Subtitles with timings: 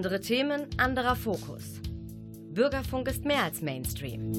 [0.00, 1.82] Andere Themen, anderer Fokus.
[2.54, 4.32] Bürgerfunk ist mehr als Mainstream.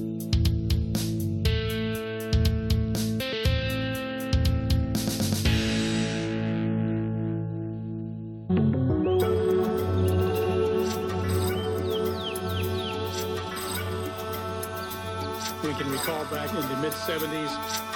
[15.61, 17.91] We can recall back in the mid 70s.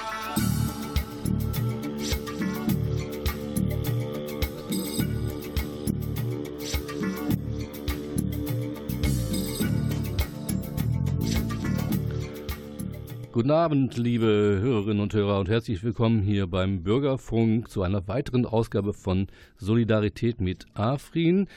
[13.46, 14.26] Guten Abend, liebe
[14.60, 19.28] Hörerinnen und Hörer, und herzlich willkommen hier beim Bürgerfunk zu einer weiteren Ausgabe von
[19.58, 21.48] Solidarität mit Afrin,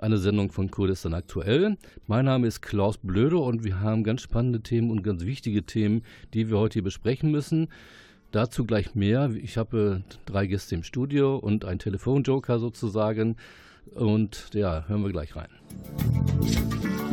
[0.00, 1.76] eine Sendung von Kurdistan aktuell.
[2.08, 6.02] Mein Name ist Klaus Blöde und wir haben ganz spannende Themen und ganz wichtige Themen,
[6.34, 7.68] die wir heute hier besprechen müssen.
[8.32, 9.30] Dazu gleich mehr.
[9.40, 13.36] Ich habe drei Gäste im Studio und einen Telefonjoker sozusagen.
[13.94, 15.50] Und ja, hören wir gleich rein.
[16.40, 17.05] Musik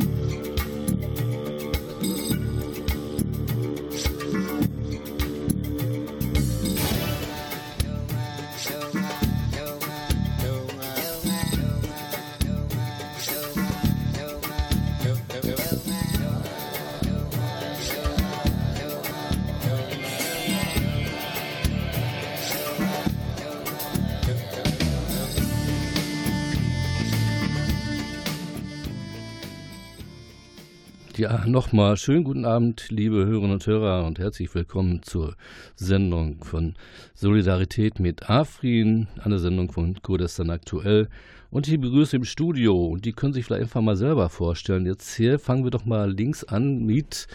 [31.16, 35.36] Ja, nochmal schönen guten Abend, liebe Hörerinnen und Hörer, und herzlich willkommen zur
[35.76, 36.74] Sendung von
[37.14, 41.08] Solidarität mit Afrin, eine Sendung von Kurdistan aktuell.
[41.52, 44.86] Und ich begrüße im Studio, und die können sich vielleicht einfach mal selber vorstellen.
[44.86, 47.28] Jetzt hier fangen wir doch mal links an mit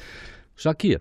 [0.58, 1.00] Shakir.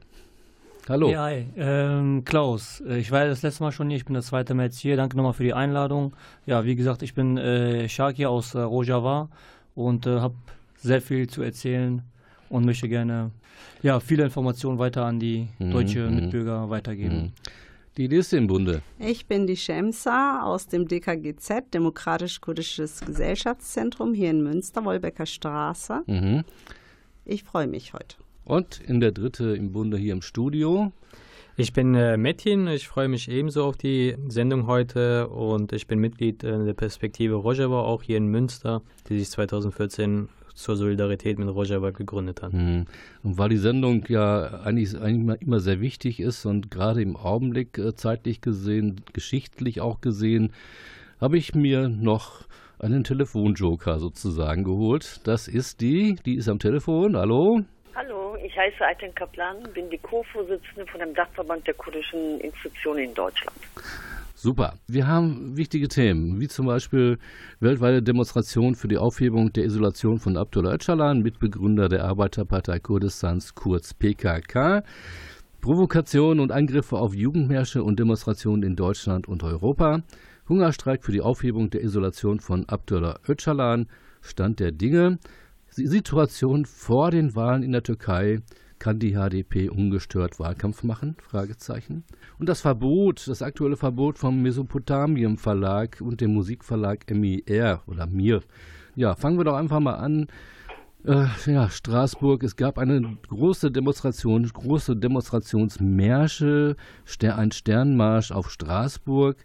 [0.89, 1.10] Hallo.
[1.10, 1.47] Ja, hi.
[1.56, 4.66] Ähm, Klaus, äh, ich war das letzte Mal schon hier, ich bin das zweite Mal
[4.66, 4.97] jetzt hier.
[4.97, 6.15] Danke nochmal für die Einladung.
[6.47, 9.31] Ja, wie gesagt, ich bin äh, Shakir aus äh, Rojava
[9.75, 10.37] und äh, habe
[10.77, 12.03] sehr viel zu erzählen
[12.50, 13.31] und möchte gerne
[13.82, 16.16] ja, viele Informationen weiter an die mhm, deutsche mhm.
[16.16, 17.16] Mitbürger weitergeben.
[17.16, 17.32] Mhm.
[17.97, 18.82] Die nächste im Bunde.
[19.00, 26.03] Ich bin die Shemsa aus dem DKGZ, Demokratisch-Kurdisches Gesellschaftszentrum hier in Münster, Wolbecker Straße.
[26.06, 26.44] Mhm.
[27.25, 28.16] Ich freue mich heute.
[28.44, 30.92] Und in der dritte im Bunde hier im Studio.
[31.56, 35.98] Ich bin äh, Metin, ich freue mich ebenso auf die Sendung heute und ich bin
[35.98, 40.28] Mitglied äh, der Perspektive Rojava, auch hier in Münster, die sich 2014
[40.59, 42.53] zur Solidarität mit Rojava gegründet hat.
[42.53, 42.87] Mhm.
[43.23, 47.79] Und weil die Sendung ja eigentlich, eigentlich immer sehr wichtig ist und gerade im Augenblick
[47.79, 50.53] äh, zeitlich gesehen, geschichtlich auch gesehen,
[51.21, 52.43] habe ich mir noch
[52.81, 55.21] einen Telefonjoker sozusagen geholt.
[55.25, 57.17] Das ist die, die ist am Telefon.
[57.17, 57.61] Hallo?
[57.95, 63.15] Hallo, ich heiße Ayten Kaplan, bin die Co-Vorsitzende von dem Dachverband der kurdischen Institutionen in
[63.15, 63.57] Deutschland.
[64.41, 64.75] Super.
[64.87, 67.19] Wir haben wichtige Themen, wie zum Beispiel
[67.59, 73.94] weltweite Demonstration für die Aufhebung der Isolation von Abdullah Öcalan, Mitbegründer der Arbeiterpartei Kurdistans, kurz
[73.94, 74.84] PKK.
[75.60, 80.04] Provokation und Angriffe auf Jugendmärsche und Demonstrationen in Deutschland und Europa.
[80.48, 83.88] Hungerstreik für die Aufhebung der Isolation von Abdullah Öcalan.
[84.21, 85.19] Stand der Dinge.
[85.66, 88.38] Situation vor den Wahlen in der Türkei.
[88.78, 91.16] Kann die HDP ungestört Wahlkampf machen?
[92.39, 98.43] Und das Verbot, das aktuelle Verbot vom Mesopotamien Verlag und dem Musikverlag MIR oder MIR.
[98.94, 100.28] Ja, fangen wir doch einfach mal an.
[101.05, 106.77] Äh, ja, Straßburg, es gab eine große Demonstration, große Demonstrationsmärsche,
[107.22, 109.45] ein Sternmarsch auf Straßburg.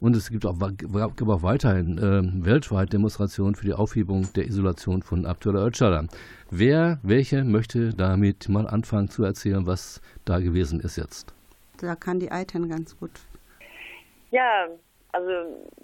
[0.00, 5.02] Und es gibt auch, gibt auch weiterhin äh, weltweit Demonstrationen für die Aufhebung der Isolation
[5.02, 6.08] von Abdullah Öcalan.
[6.50, 11.34] Wer, welche möchte damit mal anfangen zu erzählen, was da gewesen ist jetzt?
[11.80, 13.10] Da kann die Eiten ganz gut.
[14.30, 14.68] Ja,
[15.12, 15.30] also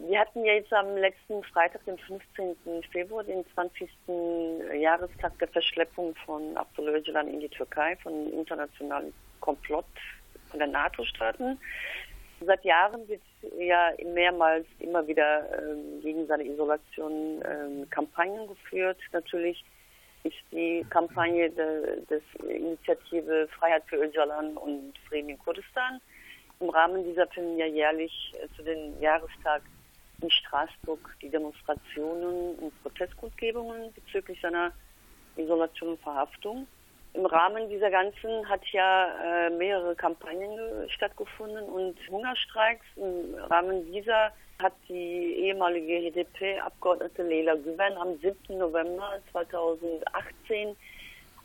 [0.08, 2.56] wir hatten ja jetzt am letzten Freitag, den 15.
[2.92, 3.90] Februar, den 20.
[4.80, 9.86] Jahrestag der Verschleppung von Abdullah Öcalan in die Türkei, von internationalen Komplott
[10.50, 11.58] von der NATO-Staaten.
[12.46, 13.22] Seit Jahren wird
[13.58, 18.98] ja mehrmals immer wieder ähm, gegen seine Isolation ähm, Kampagnen geführt.
[19.12, 19.64] Natürlich
[20.24, 26.00] ist die Kampagne de, des Initiative Freiheit für Öcalan und Frieden in Kurdistan.
[26.60, 29.62] Im Rahmen dieser finden ja jährlich äh, zu den Jahrestag
[30.20, 34.72] in Straßburg die Demonstrationen und Protestkundgebungen bezüglich seiner
[35.36, 36.66] Isolation und Verhaftung.
[37.14, 40.58] Im Rahmen dieser ganzen hat ja äh, mehrere Kampagnen
[40.90, 42.84] stattgefunden und Hungerstreiks.
[42.96, 48.58] Im Rahmen dieser hat die ehemalige HDP-Abgeordnete Leila Güven am 7.
[48.58, 50.76] November 2018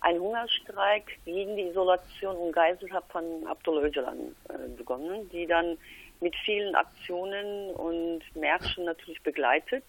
[0.01, 5.77] einen Hungerstreik gegen die Isolation und Geiselhaft von Abdullah Öcalan äh, begonnen, die dann
[6.19, 9.83] mit vielen Aktionen und Märschen natürlich begleitet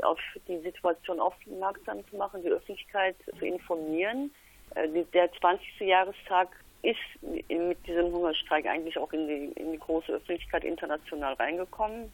[0.00, 0.18] auf
[0.48, 4.30] die Situation aufmerksam zu machen, die Öffentlichkeit zu informieren.
[4.74, 5.80] Äh, der 20.
[5.80, 6.48] Jahrestag
[6.82, 12.12] ist mit diesem Hungerstreik eigentlich auch in die, in die große Öffentlichkeit international reingekommen.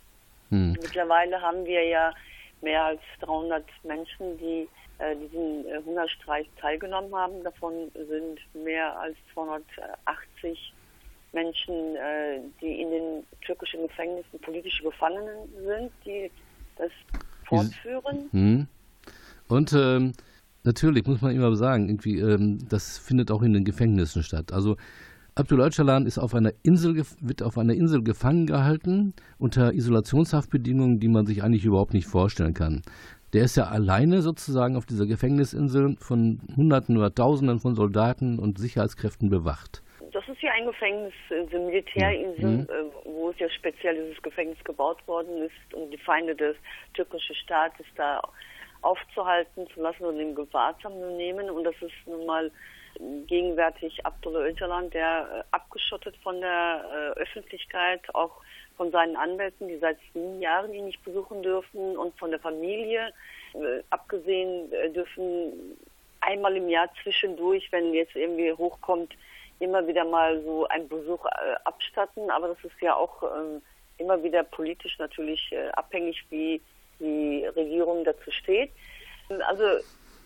[0.50, 0.72] Hm.
[0.72, 2.12] Mittlerweile haben wir ja
[2.60, 4.68] mehr als 300 Menschen, die
[4.98, 7.42] äh, diesen äh, Hungerstreik teilgenommen haben.
[7.44, 10.74] Davon sind mehr als 280
[11.32, 16.30] Menschen, äh, die in den türkischen Gefängnissen politische Gefangenen sind, die
[16.76, 16.90] das
[17.46, 18.28] fortführen.
[18.32, 18.66] Hm.
[19.48, 20.12] Und ähm,
[20.68, 24.52] natürlich muss man immer sagen, irgendwie, ähm, das findet auch in den Gefängnissen statt.
[24.52, 24.76] Also
[25.34, 31.08] Abdul Öcalan ist auf einer Insel, wird auf einer Insel gefangen gehalten unter Isolationshaftbedingungen, die
[31.08, 32.82] man sich eigentlich überhaupt nicht vorstellen kann.
[33.32, 38.58] Der ist ja alleine sozusagen auf dieser Gefängnisinsel von Hunderten oder Tausenden von Soldaten und
[38.58, 39.82] Sicherheitskräften bewacht.
[40.12, 42.60] Das ist ja ein Gefängnis, eine Militärinsel, mhm.
[42.62, 46.56] Äh, wo es ja speziell dieses Gefängnis gebaut worden ist, um die Feinde des
[46.94, 48.20] türkischen Staates da
[48.82, 51.50] aufzuhalten, zu lassen und in Gewahrsam zu nehmen.
[51.50, 52.50] Und das ist nun mal
[53.26, 56.84] gegenwärtig Abdullah Öcalan, der äh, abgeschottet von der
[57.16, 58.42] äh, Öffentlichkeit, auch
[58.76, 63.12] von seinen Anwälten, die seit sieben Jahren ihn nicht besuchen dürfen und von der Familie.
[63.54, 65.76] Äh, abgesehen dürfen
[66.20, 69.14] einmal im Jahr zwischendurch, wenn jetzt irgendwie hochkommt,
[69.60, 71.24] immer wieder mal so einen Besuch
[71.64, 72.30] abstatten.
[72.30, 73.60] Aber das ist ja auch ähm,
[73.98, 76.62] immer wieder politisch natürlich abhängig, wie
[77.00, 78.70] die Regierung dazu steht.
[79.46, 79.64] Also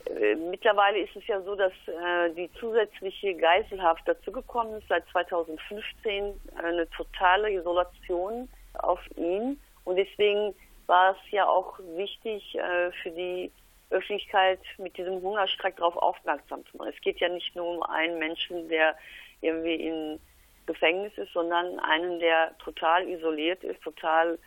[0.06, 6.40] äh, mittlerweile ist es ja so, dass äh, die zusätzliche Geiselhaft dazugekommen ist seit 2015,
[6.62, 9.60] eine totale Isolation auf ihn.
[9.84, 10.54] Und deswegen
[10.86, 13.50] war es ja auch wichtig äh, für die
[13.90, 16.92] Öffentlichkeit mit diesem Hungerstreik darauf aufmerksam zu machen.
[16.94, 18.96] Es geht ja nicht nur um einen Menschen, der
[19.40, 20.20] irgendwie in
[20.66, 24.38] Gefängnis ist, sondern einen, der total isoliert ist, total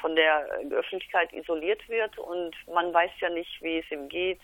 [0.00, 4.40] von der Öffentlichkeit isoliert wird und man weiß ja nicht, wie es ihm geht,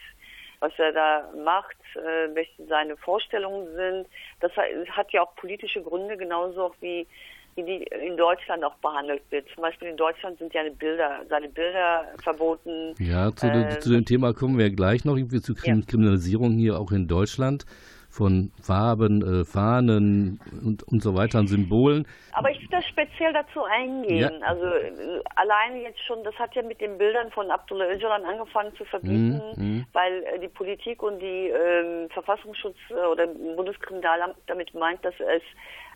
[0.60, 4.06] was er da macht, äh, welche seine Vorstellungen sind.
[4.40, 4.52] Das
[4.90, 7.06] hat ja auch politische Gründe, genauso wie
[7.56, 9.46] wie die in Deutschland auch behandelt wird.
[9.54, 12.94] Zum Beispiel in Deutschland sind ja Bilder, seine Bilder verboten.
[12.98, 16.92] Ja, zu, äh, zu dem Thema kommen wir gleich noch irgendwie zur Kriminalisierung hier auch
[16.92, 17.64] in Deutschland
[18.10, 22.06] von Farben, äh, Fahnen und, und so weiter, Symbolen.
[22.32, 24.32] Aber ich würde speziell dazu eingehen.
[24.40, 24.46] Ja.
[24.46, 28.74] Also äh, alleine jetzt schon, das hat ja mit den Bildern von Abdullah Öcalan angefangen
[28.76, 29.86] zu verbieten, mhm, mhm.
[29.92, 35.42] weil äh, die Politik und die ähm, Verfassungsschutz äh, oder Bundeskriminalamt damit meint, dass es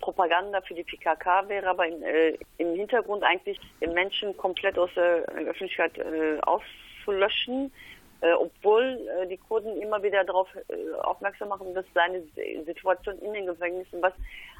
[0.01, 4.91] Propaganda für die PKK wäre, aber in, äh, im Hintergrund eigentlich den Menschen komplett aus
[4.95, 7.73] der Öffentlichkeit äh, auszulöschen
[8.33, 12.23] obwohl äh, die Kurden immer wieder darauf äh, aufmerksam machen, dass seine
[12.65, 14.13] Situation in den Gefängnissen, was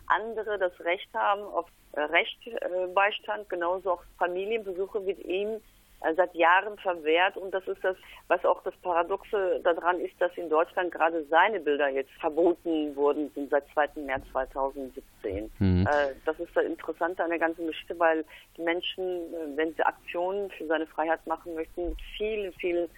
[0.07, 5.61] andere das Recht haben auf äh, Rechtbeistand, genauso auch Familienbesuche wird ihm
[6.01, 7.97] äh, seit Jahren verwehrt und das ist das,
[8.29, 13.31] was auch das Paradoxe daran ist, dass in Deutschland gerade seine Bilder jetzt verboten wurden
[13.35, 14.03] sind seit 2.
[14.03, 15.51] März 2017.
[15.59, 15.87] Mhm.
[15.87, 18.25] Äh, das ist das Interessante an der ganzen Geschichte, weil
[18.57, 22.89] die Menschen, äh, wenn sie Aktionen für seine Freiheit machen möchten, mit vielen, vielen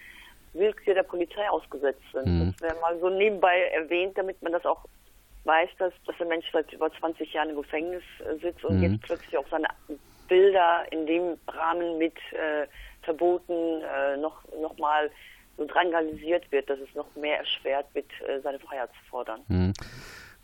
[0.57, 2.27] Willkür der Polizei ausgesetzt sind.
[2.27, 2.53] Mhm.
[2.53, 4.85] Das wäre mal so nebenbei erwähnt, damit man das auch
[5.45, 8.83] weiß, dass, dass der Mensch seit über 20 Jahren im Gefängnis äh, sitzt und mhm.
[8.83, 9.69] jetzt plötzlich auch seine
[10.29, 12.67] Bilder in dem Rahmen mit äh,
[13.03, 15.11] Verboten äh, noch, noch mal
[15.57, 19.41] so drangalisiert wird, dass es noch mehr erschwert wird, äh, seine Freiheit zu fordern.
[19.49, 19.73] Mhm.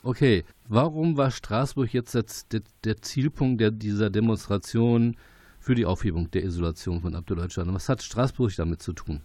[0.04, 2.14] Okay, warum war Straßburg jetzt
[2.52, 5.16] der, der Zielpunkt der, dieser Demonstration
[5.60, 7.74] für die Aufhebung der Isolation von Abdullah Öcalan?
[7.74, 9.20] Was hat Straßburg damit zu tun?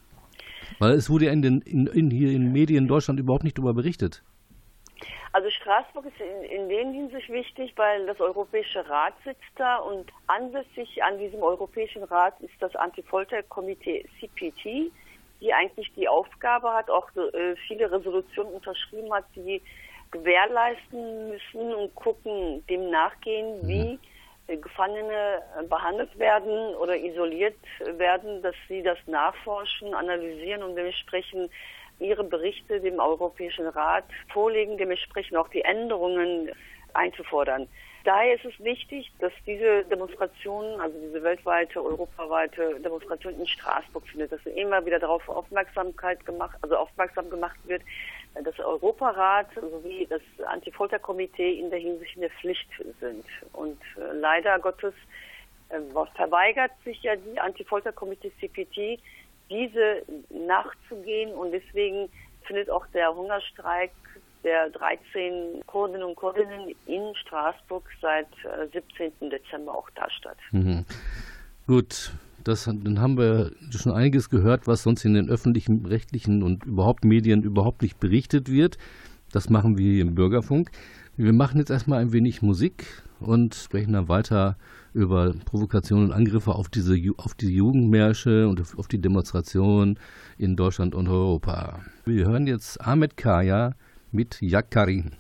[0.80, 3.58] Weil es wurde ja in den, in, in, hier in Medien in Deutschland überhaupt nicht
[3.58, 4.24] darüber berichtet.
[5.34, 10.12] Also Straßburg ist in, in dem Hinsicht wichtig, weil das Europäische Rat sitzt da und
[10.28, 14.92] ansässig an diesem Europäischen Rat ist das Anti-Folter-Komitee CPT,
[15.42, 19.62] die eigentlich die Aufgabe hat, auch äh, viele Resolutionen unterschrieben hat, die
[20.12, 24.00] gewährleisten müssen und gucken, dem nachgehen, mhm.
[24.48, 27.58] Gefangene äh, behandelt werden oder isoliert
[27.98, 31.52] werden, dass sie das nachforschen, analysieren und dementsprechend
[32.00, 36.52] ihre Berichte dem Europäischen Rat vorlegen, dementsprechend auch die Änderungen
[36.94, 37.68] einzufordern.
[38.08, 44.32] Daher ist es wichtig, dass diese Demonstration, also diese weltweite, europaweite Demonstration in Straßburg findet,
[44.32, 47.82] dass immer wieder darauf Aufmerksamkeit gemacht, also aufmerksam gemacht wird,
[48.44, 52.70] das Europarat sowie das Anti-Folter-Komitee in der Hinsicht in der Pflicht
[53.00, 53.26] sind.
[53.54, 54.94] Und äh, leider Gottes
[55.70, 55.80] äh,
[56.16, 59.02] verweigert sich ja die Anti-Folter-Komitee CPT,
[59.50, 62.10] diese nachzugehen und deswegen
[62.44, 63.92] findet auch der Hungerstreik
[64.44, 69.30] der 13 Kurdinnen und Kurdinnen in Straßburg seit äh, 17.
[69.30, 70.38] Dezember auch da statt.
[70.52, 70.86] Mhm.
[71.66, 72.14] Gut,
[72.48, 77.04] Das, dann haben wir schon einiges gehört, was sonst in den öffentlichen, rechtlichen und überhaupt
[77.04, 78.78] Medien überhaupt nicht berichtet wird.
[79.34, 80.72] Das machen wir hier im Bürgerfunk.
[81.18, 82.86] Wir machen jetzt erstmal ein wenig Musik
[83.20, 84.56] und sprechen dann weiter
[84.94, 90.00] über Provokationen und Angriffe auf diese, auf die Jugendmärsche und auf die Demonstrationen
[90.38, 91.82] in Deutschland und Europa.
[92.06, 93.76] Wir hören jetzt Ahmed Kaya
[94.12, 95.12] mit Yakarin.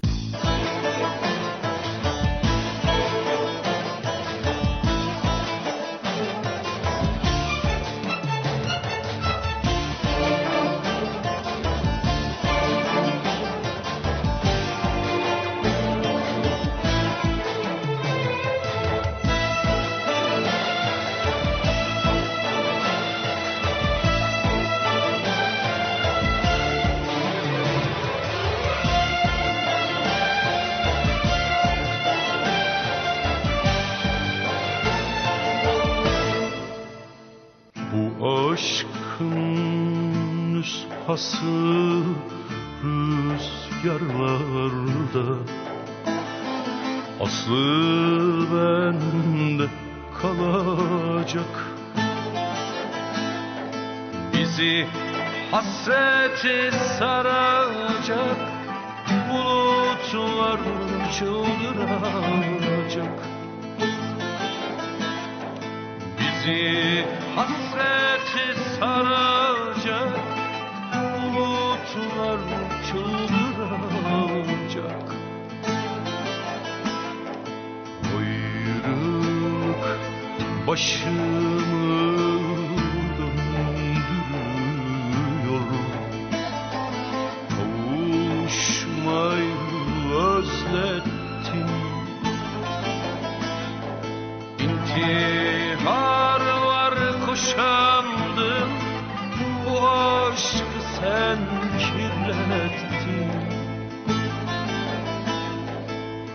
[100.99, 101.39] Sen
[101.79, 103.31] kirlettin.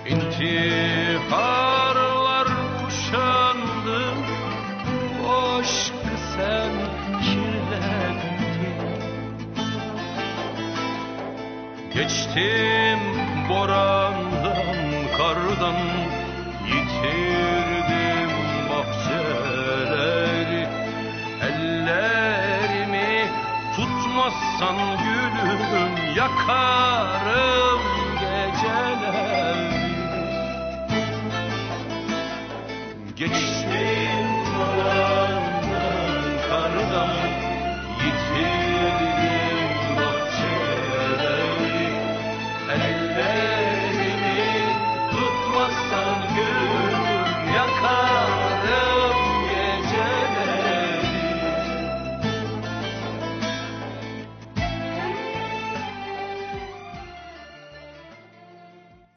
[0.06, 1.28] İntiharlar
[2.84, 4.18] kuşandım
[5.18, 6.72] Bu aşkı sen
[7.24, 8.80] kirlettin.
[11.94, 13.00] Geçtim
[13.48, 13.91] borandan
[24.62, 27.21] Yansan gülüm yakar.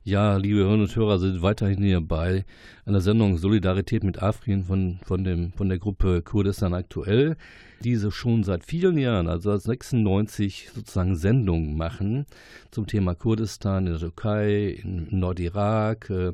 [0.07, 2.45] Ja, liebe Hörerinnen und Hörer, sind weiterhin hier bei
[2.85, 7.38] einer Sendung Solidarität mit Afrin von, von, dem, von der Gruppe Kurdistan aktuell,
[7.83, 12.27] diese schon seit vielen Jahren, also seit 96 sozusagen Sendungen machen
[12.69, 16.33] zum Thema Kurdistan in der Türkei, in Nordirak, äh,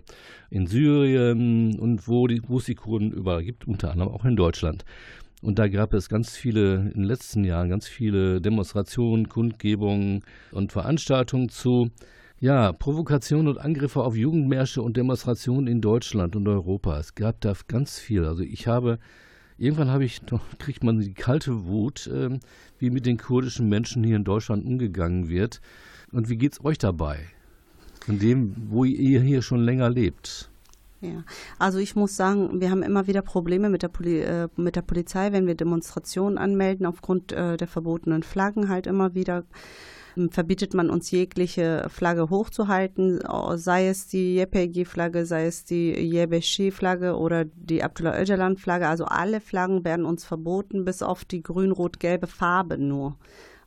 [0.49, 4.35] in Syrien und wo, die, wo es die Kurden überall gibt, unter anderem auch in
[4.35, 4.83] Deutschland.
[5.41, 10.73] Und da gab es ganz viele, in den letzten Jahren ganz viele Demonstrationen, Kundgebungen und
[10.73, 11.89] Veranstaltungen zu
[12.41, 16.98] ja, Provokationen und Angriffe auf Jugendmärsche und Demonstrationen in Deutschland und Europa.
[16.98, 18.25] Es gab da ganz viel.
[18.25, 18.98] Also ich habe,
[19.60, 20.21] irgendwann habe ich,
[20.57, 22.39] kriegt man die kalte Wut, äh,
[22.79, 25.62] wie mit den kurdischen Menschen hier in Deutschland umgegangen wird.
[26.12, 27.19] Und wie geht's euch dabei?
[28.03, 30.50] Von dem, wo ihr hier schon länger lebt?
[31.00, 31.24] Ja,
[31.60, 34.81] also ich muss sagen, wir haben immer wieder Probleme mit der, Poli äh, mit der
[34.81, 39.43] Polizei, wenn wir Demonstrationen anmelden, aufgrund äh, der verbotenen Flaggen halt immer wieder
[40.30, 43.20] verbietet man uns jegliche Flagge hochzuhalten,
[43.56, 48.88] sei es die YPG-Flagge, sei es die Yebeshi-Flagge oder die Abdullah Öcalan-Flagge.
[48.88, 53.18] Also alle Flaggen werden uns verboten, bis auf die grün-rot-gelbe Farbe nur.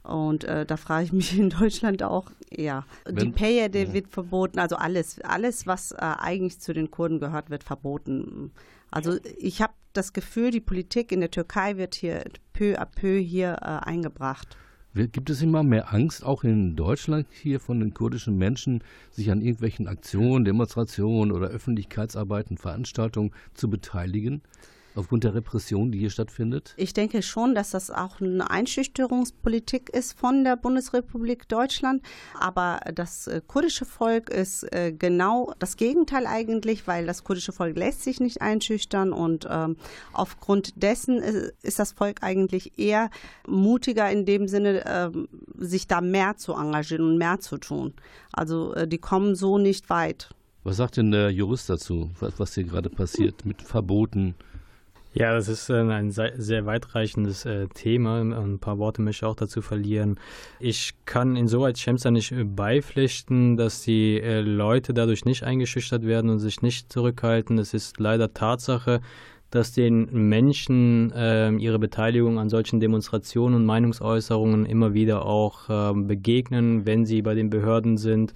[0.04, 3.92] Und äh, da frage ich mich in Deutschland auch, ja, die Peyede ja.
[3.94, 8.52] wird verboten, also alles, alles, was äh, eigentlich zu den Kurden gehört, wird verboten.
[8.90, 12.22] Also ich habe das Gefühl, die Politik in der Türkei wird hier
[12.52, 14.56] peu à peu hier äh, eingebracht.
[14.94, 19.40] Gibt es immer mehr Angst, auch in Deutschland hier von den kurdischen Menschen, sich an
[19.40, 24.40] irgendwelchen Aktionen, Demonstrationen oder Öffentlichkeitsarbeiten, Veranstaltungen zu beteiligen?
[24.94, 26.74] Aufgrund der Repression, die hier stattfindet?
[26.76, 32.02] Ich denke schon, dass das auch eine Einschüchterungspolitik ist von der Bundesrepublik Deutschland.
[32.38, 37.76] Aber das äh, kurdische Volk ist äh, genau das Gegenteil eigentlich, weil das kurdische Volk
[37.76, 39.76] lässt sich nicht einschüchtern und ähm,
[40.12, 43.10] aufgrund dessen ist, ist, das Volk eigentlich eher
[43.46, 45.10] mutiger in dem Sinne, äh,
[45.58, 47.94] sich da mehr zu engagieren und mehr zu tun.
[48.32, 50.30] Also äh, die kommen so nicht weit.
[50.62, 54.34] Was sagt denn der Jurist dazu, was, was hier gerade passiert mit Verboten?
[55.16, 58.20] Ja, das ist äh, ein sehr weitreichendes äh, Thema.
[58.20, 60.18] Ein paar Worte möchte ich auch dazu verlieren.
[60.58, 66.40] Ich kann insoweit Schemser nicht äh, beipflichten, dass die Leute dadurch nicht eingeschüchtert werden und
[66.40, 67.58] sich nicht zurückhalten.
[67.58, 69.02] Es ist leider Tatsache,
[69.50, 75.94] dass den Menschen äh, ihre Beteiligung an solchen Demonstrationen und Meinungsäußerungen immer wieder auch äh,
[75.94, 78.32] begegnen, wenn sie bei den Behörden sind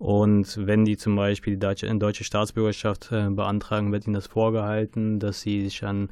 [0.00, 5.18] und wenn die zum Beispiel die deutsche, deutsche Staatsbürgerschaft äh, beantragen, wird ihnen das vorgehalten,
[5.18, 6.08] dass sie sich an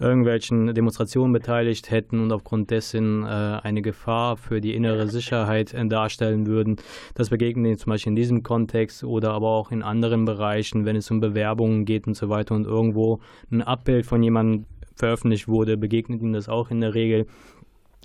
[0.00, 5.86] irgendwelchen Demonstrationen beteiligt hätten und aufgrund dessen äh, eine Gefahr für die innere Sicherheit äh,
[5.86, 6.78] darstellen würden.
[7.14, 10.96] Das begegnet ihnen zum Beispiel in diesem Kontext oder aber auch in anderen Bereichen, wenn
[10.96, 13.20] es um Bewerbungen geht und so weiter und irgendwo
[13.52, 14.66] ein Abbild von jemandem
[14.96, 17.26] veröffentlicht wurde, begegnet ihnen das auch in der Regel.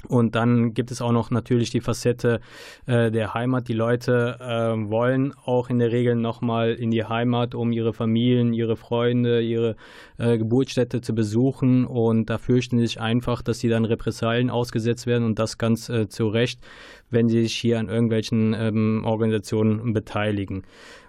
[0.08, 2.42] Und dann gibt es auch noch natürlich die Facette
[2.86, 3.68] äh, der Heimat.
[3.70, 8.54] Die Leute äh, wollen auch in der Regel nochmal in die Heimat, um ihre Familien,
[8.54, 9.76] ihre Freunde, ihre
[10.18, 11.86] äh, Geburtsstätte zu besuchen.
[11.86, 15.88] Und da fürchten sie sich einfach, dass sie dann Repressalien ausgesetzt werden und das ganz
[15.88, 16.60] äh, zu Recht,
[17.10, 20.64] wenn sie sich hier an irgendwelchen ähm, Organisationen beteiligen.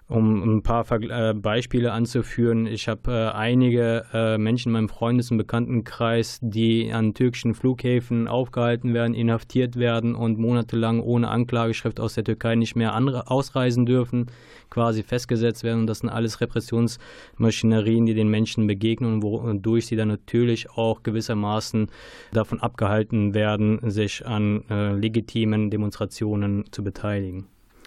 [0.06, 4.88] Um ein paar Vergle äh, Beispiele anzuführen, ich habe äh, einige äh, Menschen in meinem
[4.90, 12.00] Freundes- und Bekanntenkreis, die an türkischen Flughäfen aufgehalten werden, inhaftiert werden und monatelang ohne Anklageschrift
[12.00, 12.94] aus der Türkei nicht mehr
[13.30, 14.26] ausreisen dürfen,
[14.68, 15.80] quasi festgesetzt werden.
[15.80, 21.88] Und das sind alles Repressionsmaschinerien, die den Menschen begegnen wodurch sie dann natürlich auch gewissermaßen
[22.30, 27.46] davon abgehalten werden, sich an äh, legitimen Demonstrationen zu beteiligen.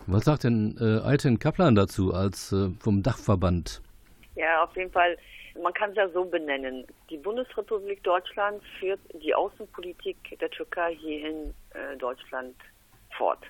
[0.10, 3.82] Was sagt denn äh, Alten Kaplan dazu als äh, vom Dachverband?
[4.36, 5.18] Ja, auf jeden Fall.
[5.62, 6.86] Man kann es ja so benennen.
[7.10, 12.56] Die Bundesrepublik Deutschland führt die Außenpolitik der Türkei hier in äh, Deutschland
[13.18, 13.44] fort.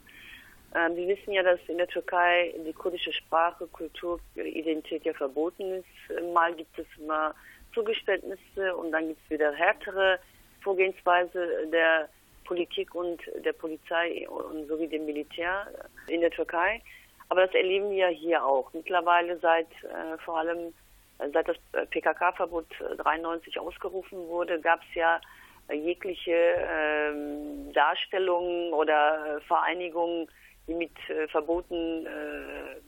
[0.74, 5.72] Ähm, wir wissen ja, dass in der Türkei die kurdische Sprache, Kultur, Identität ja verboten
[5.74, 6.34] ist.
[6.34, 7.36] Mal gibt es immer
[7.76, 10.18] Zugeständnisse und dann gibt es wieder härtere
[10.64, 12.10] Vorgehensweise der
[12.48, 15.68] Politik und der Polizei und sowie dem Militär
[16.08, 16.82] in der Türkei.
[17.30, 18.72] Aber das erleben wir hier auch.
[18.74, 20.74] Mittlerweile seit äh, vor allem
[21.20, 21.58] äh, seit das
[21.90, 25.20] PKK-Verbot 93 ausgerufen wurde, gab es ja
[25.68, 30.30] äh, jegliche ähm, Darstellungen oder Vereinigungen,
[30.68, 32.80] die mit äh, Verboten äh,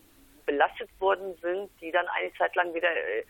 [0.46, 3.24] belastet worden sind, die dann eine Zeit lang wieder äh,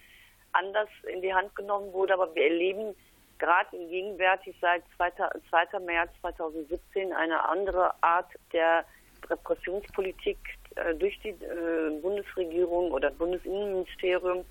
[0.51, 2.13] anders in die Hand genommen wurde.
[2.13, 2.95] Aber wir erleben
[3.39, 5.11] gerade gegenwärtig seit 2.
[5.49, 5.79] 2.
[5.79, 8.85] März 2017 eine andere Art der
[9.29, 10.37] Repressionspolitik
[10.75, 14.45] äh, durch die äh, Bundesregierung oder Bundesinnenministerium,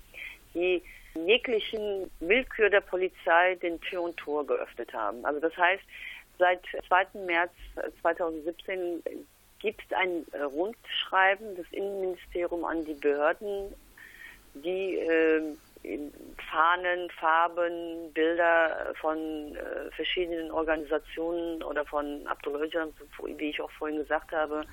[0.53, 0.81] die
[1.15, 5.25] jeglichen Willkür der Polizei den Tür und Tor geöffnet haben.
[5.25, 5.83] Also das heißt,
[6.37, 7.19] seit 2.
[7.25, 7.51] März
[8.01, 9.03] 2017
[9.59, 13.73] gibt es ein Rundschreiben des Innenministeriums an die Behörden,
[14.53, 15.55] die äh,
[16.49, 22.93] Fahnen, Farben, Bilder von äh, verschiedenen Organisationen oder von Abdul Öcalan,
[23.37, 24.63] wie ich auch vorhin gesagt habe,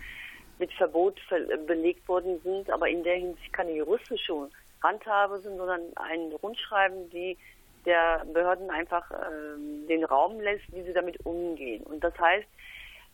[0.59, 1.21] mit Verbot
[1.67, 4.49] belegt worden sind, aber in der Hinsicht keine juristische
[4.83, 7.37] Handhabe sind, sondern ein Rundschreiben, die
[7.85, 11.83] der Behörden einfach äh, den Raum lässt, wie sie damit umgehen.
[11.85, 12.49] Und das heißt,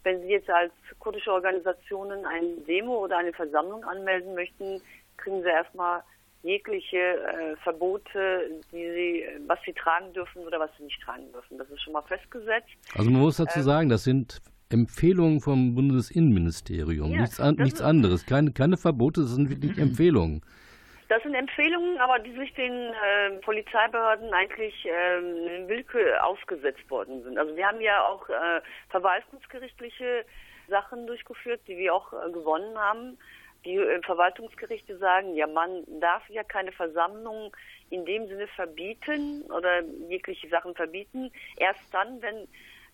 [0.03, 4.83] wenn Sie jetzt als kurdische Organisationen eine Demo oder eine Versammlung anmelden möchten,
[5.17, 6.03] kriegen Sie erstmal
[6.43, 11.59] jegliche äh, Verbote, die sie, was sie tragen dürfen oder was sie nicht tragen dürfen.
[11.59, 12.71] Das ist schon mal festgesetzt.
[12.95, 17.81] Also man muss dazu ähm, sagen, das sind Empfehlungen vom Bundesinnenministerium, ja, nichts, an, nichts
[17.81, 18.27] anderes.
[18.27, 20.43] Keine, keine Verbote, das sind wirklich Empfehlungen.
[21.09, 27.37] Das sind Empfehlungen, aber die sich den äh, Polizeibehörden eigentlich äh, Willkür ausgesetzt worden sind.
[27.39, 30.25] Also wir haben ja auch äh, verwaltungsgerichtliche
[30.69, 33.19] Sachen durchgeführt, die wir auch äh, gewonnen haben
[33.65, 37.55] die äh, Verwaltungsgerichte sagen, ja, man darf ja keine Versammlung
[37.91, 41.31] in dem Sinne verbieten oder jegliche Sachen verbieten.
[41.57, 42.49] Erst dann, wenn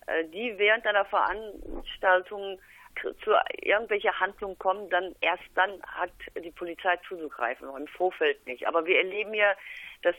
[0.07, 2.59] äh, die während einer Veranstaltung
[3.01, 3.31] zu
[3.61, 6.11] irgendwelcher Handlung kommt, dann erst dann hat
[6.43, 8.67] die Polizei zuzugreifen, im Vorfeld nicht.
[8.67, 9.53] Aber wir erleben ja,
[10.01, 10.15] dass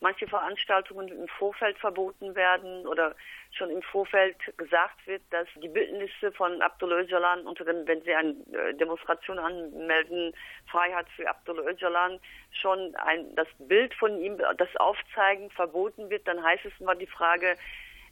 [0.00, 3.14] manche Veranstaltungen im Vorfeld verboten werden oder
[3.52, 7.46] schon im Vorfeld gesagt wird, dass die Bildnisse von Abdullah Öcalan
[7.86, 10.34] wenn sie eine äh, Demonstration anmelden,
[10.70, 12.20] Freiheit für Abdullah Öcalan,
[12.52, 17.06] schon ein, das Bild von ihm, das Aufzeigen verboten wird, dann heißt es immer die
[17.06, 17.56] Frage,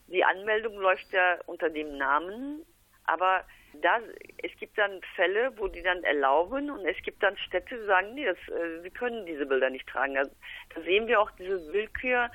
[0.06, 2.64] die Anmeldung läuft ja unter dem Namen,
[3.04, 3.44] aber
[3.82, 3.98] da,
[4.42, 8.14] es gibt dann Fälle, wo die dann erlauben und es gibt dann Städte, die sagen,
[8.14, 10.16] nee, das, äh, sie können diese Bilder nicht tragen.
[10.16, 10.30] Also,
[10.74, 12.30] da sehen wir auch diese Willkür.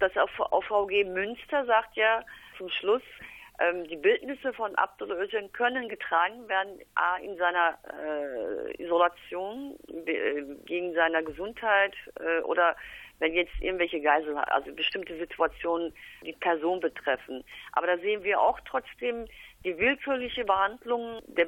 [0.00, 2.24] Das OVG Münster sagt ja
[2.58, 3.02] zum Schluss,
[3.58, 10.42] ähm, die Bildnisse von Abdullah Öcalan können getragen werden, A, in seiner äh, Isolation, äh,
[10.64, 12.76] gegen seiner Gesundheit äh, oder
[13.22, 15.92] wenn jetzt irgendwelche Geisel, also bestimmte Situationen
[16.26, 17.44] die Person betreffen.
[17.70, 19.26] Aber da sehen wir auch trotzdem
[19.64, 21.46] die willkürliche Behandlung der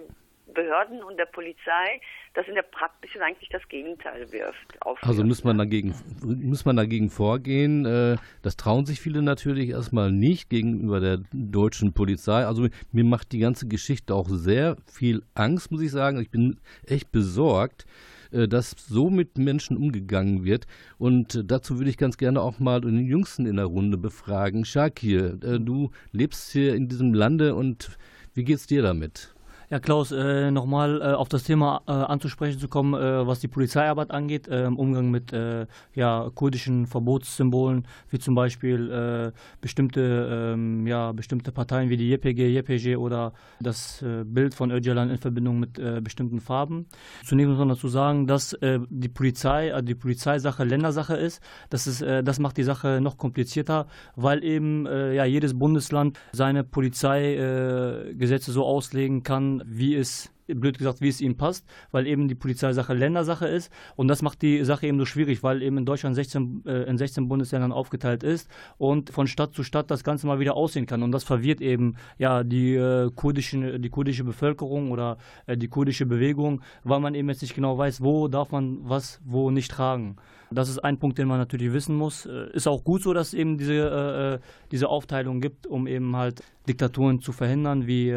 [0.55, 2.01] Behörden und der Polizei,
[2.35, 4.79] das in der Praxis eigentlich das Gegenteil wirft.
[5.03, 7.85] Also muss man dagegen, muss man dagegen vorgehen.
[7.87, 12.45] Äh, das trauen sich viele natürlich erstmal nicht gegenüber der deutschen Polizei.
[12.45, 16.21] Also mir macht die ganze Geschichte auch sehr viel Angst, muss ich sagen.
[16.21, 17.87] Ich bin echt besorgt
[18.31, 20.67] dass so mit Menschen umgegangen wird.
[20.99, 24.65] Und äh, dazu würde ich ganz gerne auch mal den Jüngsten in der Runde befragen.
[24.65, 27.99] Shakir, du lebst hier in diesem Lande und
[28.35, 29.35] wie geht's dir damit?
[29.71, 33.49] Ja, Klaus, äh, nochmal äh, auf das Thema äh, anzusprechen zu kommen, äh, was die
[33.49, 40.87] Polizeiarbeit angeht, im Umgang mit äh, ja, kurdischen Verbotssymbolen, wie zum Beispiel äh, bestimmte, ähm,
[40.87, 45.81] ja, bestimmte Parteien wie die JPG, JPG oder das Bild von Öcalan in Verbindung mit
[46.03, 46.87] bestimmten Farben.
[47.25, 51.43] Zunächst muss man dazu sagen, dass die Polizei, also die Polizeisache Ländersache ist.
[51.71, 58.53] Das, ist das macht die Sache noch komplizierter, weil eben ja, jedes Bundesland seine Polizeigesetze
[58.53, 62.95] so auslegen kann, wie es blöd gesagt, wie es ihm passt, weil eben die Polizeisache
[62.95, 63.73] Ländersache ist.
[63.97, 66.99] Und das macht die Sache eben so schwierig, weil eben in Deutschland 16, äh, in
[66.99, 71.03] 16 Bundesländern aufgeteilt ist und von Stadt zu Stadt das Ganze mal wieder aussehen kann.
[71.03, 76.07] Und das verwirrt eben ja die, äh, kurdischen, die kurdische Bevölkerung oder äh, die kurdische
[76.07, 80.17] Bewegung, weil man eben jetzt nicht genau weiß, wo darf man was, wo nicht tragen.
[80.51, 82.27] Das ist ein Punkt, den man natürlich wissen muss.
[82.27, 84.39] Äh, ist auch gut so, dass es eben diese, äh, äh,
[84.71, 88.11] diese Aufteilung gibt, um eben halt Diktaturen zu verhindern, wie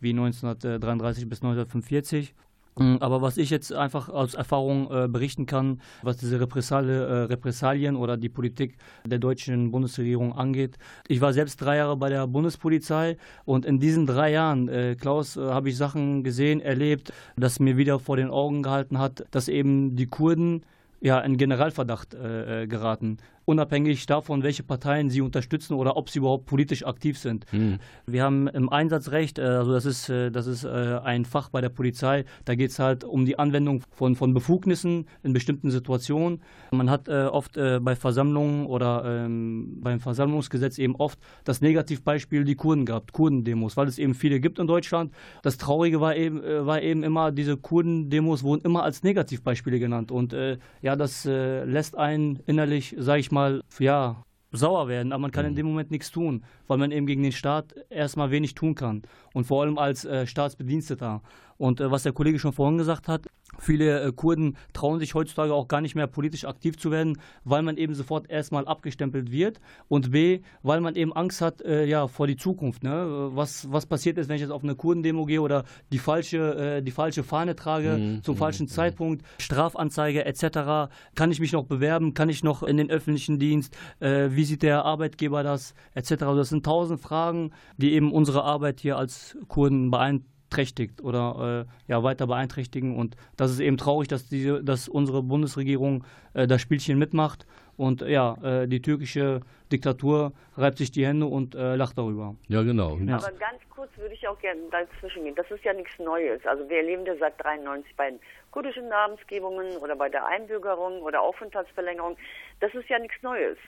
[0.00, 2.34] wie 1933 bis 1945.
[2.78, 7.22] Mm, aber was ich jetzt einfach aus Erfahrung äh, berichten kann, was diese Repressalie, äh,
[7.24, 10.78] Repressalien oder die Politik der deutschen Bundesregierung angeht.
[11.08, 15.36] Ich war selbst drei Jahre bei der Bundespolizei und in diesen drei Jahren, äh, Klaus,
[15.36, 19.48] äh, habe ich Sachen gesehen, erlebt, das mir wieder vor den Augen gehalten hat, dass
[19.48, 20.62] eben die Kurden
[21.00, 26.18] ja in Generalverdacht äh, äh, geraten unabhängig davon, welche Parteien sie unterstützen oder ob sie
[26.18, 27.50] überhaupt politisch aktiv sind.
[27.50, 27.78] Mhm.
[28.06, 30.68] Wir haben im Einsatzrecht, äh, also das ist, äh, das ist äh,
[31.02, 35.06] ein Fach bei der Polizei, da geht es halt um die Anwendung von, von Befugnissen
[35.22, 36.42] in bestimmten Situationen.
[36.70, 42.84] Man hat oft bei Versammlungen oder ähm, beim Versammlungsgesetz eben oft das Negativbeispiel die Kurden
[42.84, 45.12] gehabt, Kurdendemos, weil es eben viele gibt in Deutschland.
[45.42, 50.36] Das Traurige war eben, war eben immer, diese Kurdendemos wurden immer als Negativbeispiele genannt und
[50.82, 55.44] ja, das lässt einen innerlich, sage ich mal, mal, ja, sauer werden, aber man kann
[55.44, 55.56] in mhm.
[55.56, 59.02] dem Moment nichts tun, weil man eben gegen den Staat erstmal wenig tun kann.
[59.34, 61.22] Und vor allem als äh, Staatsbediensteter.
[61.58, 63.26] Und äh, was der Kollege schon vorhin gesagt hat,
[63.58, 67.62] viele äh, Kurden trauen sich heutzutage auch gar nicht mehr politisch aktiv zu werden, weil
[67.62, 72.06] man eben sofort erstmal abgestempelt wird und b, weil man eben Angst hat äh, ja,
[72.06, 72.82] vor die Zukunft.
[72.82, 73.30] Ne?
[73.32, 76.82] Was, was passiert ist, wenn ich jetzt auf eine Kurdendemo gehe oder die falsche, äh,
[76.82, 78.22] die falsche Fahne trage mhm.
[78.22, 78.38] zum mhm.
[78.38, 78.70] falschen mhm.
[78.70, 80.90] Zeitpunkt, Strafanzeige etc.
[81.14, 82.14] Kann ich mich noch bewerben?
[82.14, 83.76] Kann ich noch in den öffentlichen Dienst?
[84.00, 85.74] Äh, wie sieht der Arbeitgeber das?
[85.94, 86.12] Etc.
[86.22, 91.66] Also das sind tausend Fragen, die eben unsere Arbeit hier als Kurden beeinträchtigen beeinträchtigt oder
[91.66, 92.96] äh, ja, weiter beeinträchtigen.
[92.96, 97.46] Und das ist eben traurig, dass, diese, dass unsere Bundesregierung äh, das Spielchen mitmacht.
[97.76, 102.34] Und ja, äh, die türkische Diktatur reibt sich die Hände und äh, lacht darüber.
[102.48, 102.96] Ja, genau.
[102.96, 103.16] Ja.
[103.16, 105.36] Aber ganz kurz würde ich auch gerne dazwischen gehen.
[105.36, 106.44] Das ist ja nichts Neues.
[106.44, 111.22] Also wir erleben das seit 93 bei den kurdischen Namensgebungen oder bei der Einbürgerung oder
[111.22, 112.16] Aufenthaltsverlängerung.
[112.58, 113.58] Das ist ja nichts Neues.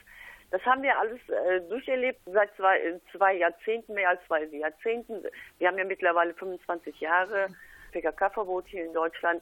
[0.51, 5.23] Das haben wir alles äh, durcherlebt seit zwei, zwei Jahrzehnten, mehr als zwei Jahrzehnten.
[5.57, 7.47] Wir haben ja mittlerweile 25 Jahre
[7.93, 9.41] PKK-Verbot hier in Deutschland.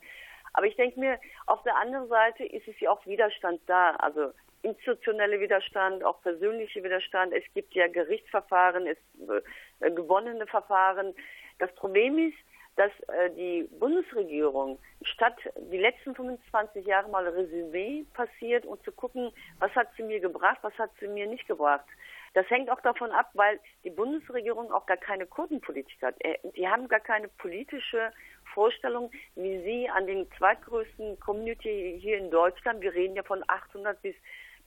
[0.54, 3.92] Aber ich denke mir, auf der anderen Seite ist es ja auch Widerstand da.
[3.96, 7.34] Also institutionelle Widerstand, auch persönliche Widerstand.
[7.34, 8.98] Es gibt ja Gerichtsverfahren, es
[9.80, 11.16] äh, gewonnene Verfahren.
[11.58, 12.38] Das Problem ist,
[12.80, 15.36] dass äh, die Bundesregierung statt
[15.70, 20.60] die letzten 25 Jahre mal Resümee passiert und zu gucken, was hat sie mir gebracht,
[20.62, 21.86] was hat sie mir nicht gebracht.
[22.36, 26.16] Das hängt auch davon ab, weil die Bundesregierung auch gar keine Kurdenpolitik hat.
[26.20, 28.14] Äh, die haben gar keine politische
[28.54, 34.02] Vorstellung, wie sie an den zweitgrößten Community hier in Deutschland, wir reden ja von 800
[34.02, 34.16] bis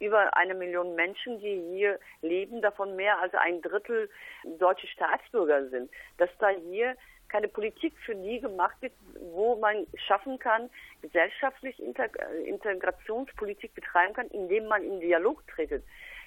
[0.01, 4.11] über eine Million Menschen, die hier leben, davon mehr als ein Drittel
[4.59, 6.97] deutsche Staatsbürger sind, dass da hier
[7.33, 8.93] keine Politik für die gemacht wird,
[9.33, 10.69] wo man schaffen kann,
[11.01, 11.83] gesellschaftlich
[12.47, 15.83] Integrationspolitik betreiben kann, indem man in Dialog tretet.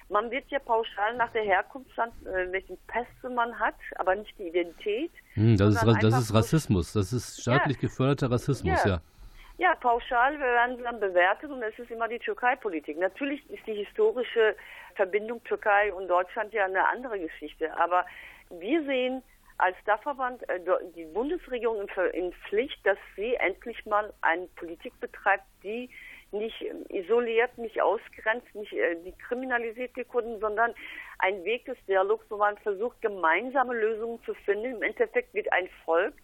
[0.08, 4.48] Man wird ja pauschal nach der Herkunft, äh, welchen Pässe man hat, aber nicht die
[4.48, 5.10] Identität.
[5.34, 7.88] Hm, das, ist, das ist Rassismus, das ist staatlich ja.
[7.88, 8.90] geförderter Rassismus, ja.
[8.90, 9.00] ja.
[9.58, 12.98] Ja, pauschal werden sie dann bewertet und es ist immer die Türkei-Politik.
[12.98, 14.54] Natürlich ist die historische
[14.96, 18.04] Verbindung Türkei und Deutschland ja eine andere Geschichte, aber
[18.50, 19.22] wir sehen
[19.58, 20.60] als Dachverband äh,
[20.94, 25.90] die Bundesregierung in Pflicht, dass sie endlich mal eine Politik betreibt, die
[26.32, 30.74] nicht isoliert, nicht ausgrenzt, nicht äh, die kriminalisiert die Kunden, sondern
[31.18, 34.76] ein Weg des Dialogs, wo man versucht, gemeinsame Lösungen zu finden.
[34.76, 36.14] Im Endeffekt wird ein Volk,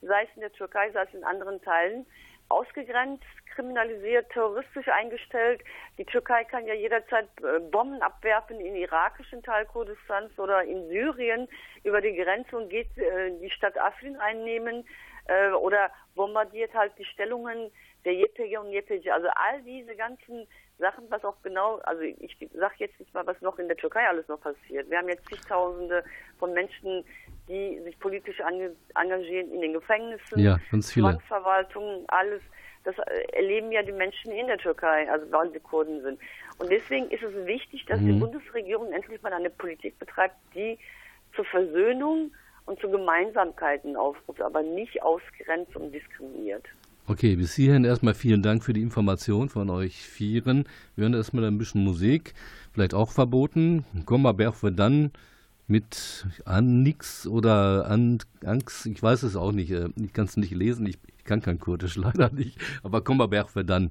[0.00, 2.06] sei es in der Türkei, sei es in anderen Teilen,
[2.48, 5.62] ausgegrenzt, kriminalisiert, terroristisch eingestellt.
[5.98, 11.48] Die Türkei kann ja jederzeit äh, Bomben abwerfen in irakischen Teil Kurdistans oder in Syrien
[11.82, 14.86] über die Grenze und geht äh, die Stadt Afrin einnehmen
[15.26, 17.70] äh, oder bombardiert halt die Stellungen
[18.04, 19.10] der JPG und JPG.
[19.10, 20.46] Also all diese ganzen
[20.78, 24.06] Sachen, was auch genau, also ich sage jetzt nicht mal, was noch in der Türkei
[24.06, 24.88] alles noch passiert.
[24.90, 26.04] Wir haben jetzt zigtausende
[26.38, 27.04] von Menschen,
[27.48, 31.06] die sich politisch engagieren in den Gefängnissen, ja, ganz viele.
[31.06, 32.42] Zwangsverwaltungen, alles.
[32.84, 36.20] Das äh, erleben ja die Menschen in der Türkei, also weil sie Kurden sind.
[36.58, 38.06] Und deswegen ist es wichtig, dass mhm.
[38.06, 40.78] die Bundesregierung endlich mal eine Politik betreibt, die
[41.34, 42.32] zur Versöhnung
[42.66, 46.64] und zu Gemeinsamkeiten aufruft, aber nicht ausgrenzt und diskriminiert.
[47.10, 50.64] Okay, bis hierhin erstmal vielen Dank für die Information von euch Vieren.
[50.94, 52.34] Wir hören erstmal ein bisschen Musik,
[52.70, 53.86] vielleicht auch verboten.
[54.04, 55.12] Komma Berfe dann
[55.66, 60.52] mit Anix oder An Angst, ich weiß es auch nicht, äh, ich kann es nicht
[60.52, 63.88] lesen, ich, ich, kann kein Kurdisch leider nicht, aber Komma Berfe dann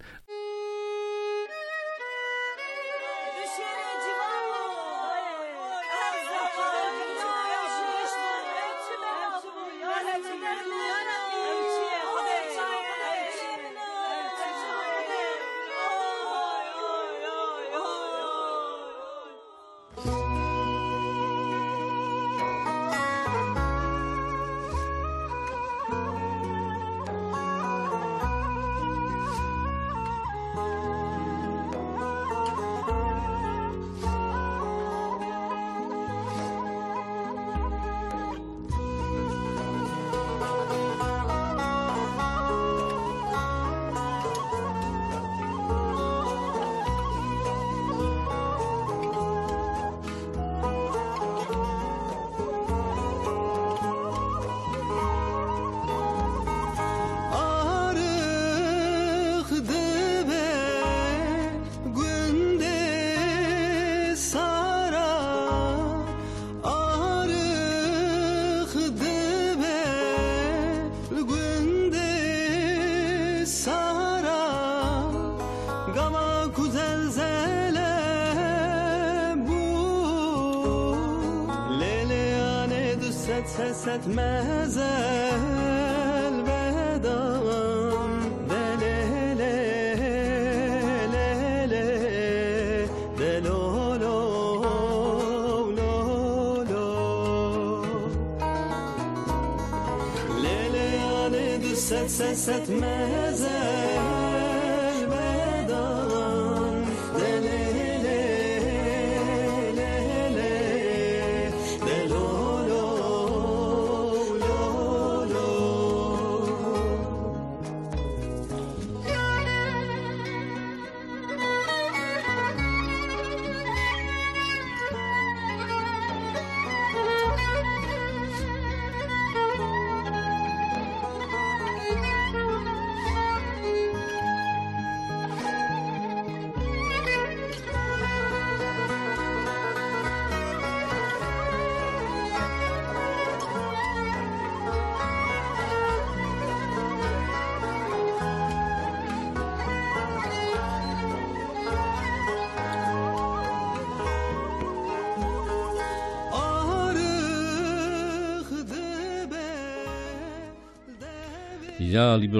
[83.38, 84.82] ازت حست مزل
[86.42, 87.37] بدار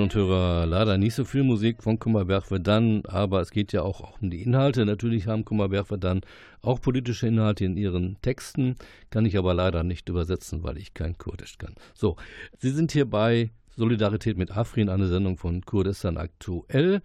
[0.08, 4.22] und Hörer, leider nicht so viel Musik von Kummerberg dann, aber es geht ja auch
[4.22, 4.86] um die Inhalte.
[4.86, 6.22] Natürlich haben Kummerberg dann
[6.62, 8.78] auch politische Inhalte in ihren Texten,
[9.10, 11.76] kann ich aber leider nicht übersetzen, weil ich kein Kurdisch kann.
[11.94, 12.16] So,
[12.58, 17.02] Sie sind hier bei Solidarität mit Afrin, eine Sendung von Kurdistan aktuell.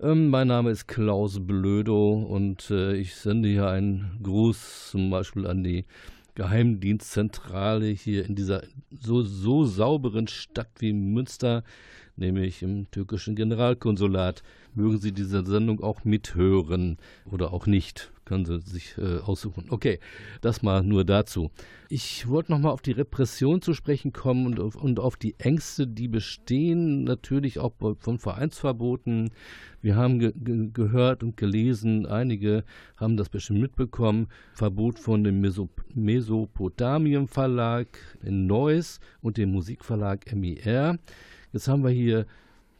[0.00, 5.46] Ähm, mein Name ist Klaus Blödo und äh, ich sende hier einen Gruß zum Beispiel
[5.46, 5.84] an die
[6.36, 11.64] Geheimdienstzentrale hier in dieser so, so sauberen Stadt wie Münster,
[12.16, 14.42] nämlich im türkischen Generalkonsulat.
[14.74, 19.66] Mögen Sie diese Sendung auch mithören oder auch nicht können Sie sich äh, aussuchen.
[19.70, 19.98] Okay,
[20.42, 21.50] das mal nur dazu.
[21.88, 25.86] Ich wollte nochmal auf die Repression zu sprechen kommen und auf, und auf die Ängste,
[25.86, 29.30] die bestehen, natürlich auch von Vereinsverboten.
[29.80, 32.64] Wir haben ge ge gehört und gelesen, einige
[32.96, 37.86] haben das bestimmt mitbekommen, Verbot von dem Mesop Mesopotamien Verlag
[38.22, 40.98] in Neuss und dem Musikverlag MIR.
[41.52, 42.26] Jetzt haben wir hier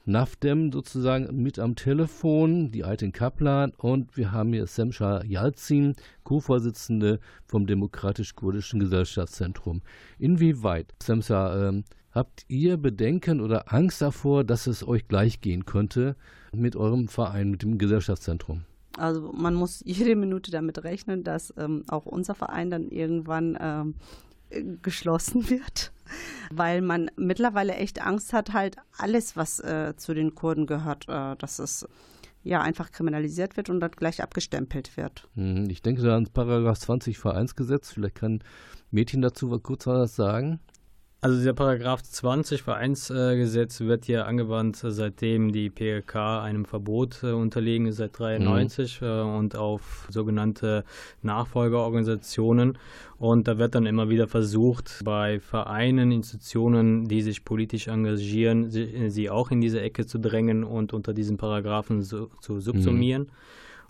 [0.06, 7.18] Nafdem sozusagen mit am Telefon, die Alten Kaplan und wir haben hier Semsha Yalzin, Co-Vorsitzende
[7.44, 9.82] vom Demokratisch-Kurdischen Gesellschaftszentrum.
[10.20, 16.14] Inwieweit, Semsha, äh, habt ihr Bedenken oder Angst davor, dass es euch gleich gehen könnte
[16.52, 18.62] mit eurem Verein, mit dem Gesellschaftszentrum?
[18.96, 23.94] Also man muss jede Minute damit rechnen, dass ähm, auch unser Verein dann irgendwann ähm,
[24.82, 25.92] geschlossen wird
[26.50, 31.36] weil man mittlerweile echt Angst hat, halt alles, was äh, zu den Kurden gehört, äh,
[31.36, 31.86] dass es
[32.42, 35.28] ja einfach kriminalisiert wird und dann gleich abgestempelt wird.
[35.34, 37.90] Mhm, ich denke da an Paragraph 20 Vereinsgesetz.
[37.90, 38.42] Vielleicht kann
[38.90, 40.60] Mädchen dazu kurz was sagen.
[41.22, 47.86] Also dieser Paragraph 20 Vereinsgesetz wird hier angewandt, seitdem die PLK einem Verbot äh, unterlegen
[47.86, 49.06] ist seit 93 mhm.
[49.06, 50.84] äh, und auf sogenannte
[51.22, 52.76] Nachfolgeorganisationen.
[53.18, 59.08] Und da wird dann immer wieder versucht, bei Vereinen, Institutionen, die sich politisch engagieren, sie,
[59.08, 63.22] sie auch in diese Ecke zu drängen und unter diesen Paragraphen zu subsumieren.
[63.22, 63.30] Mhm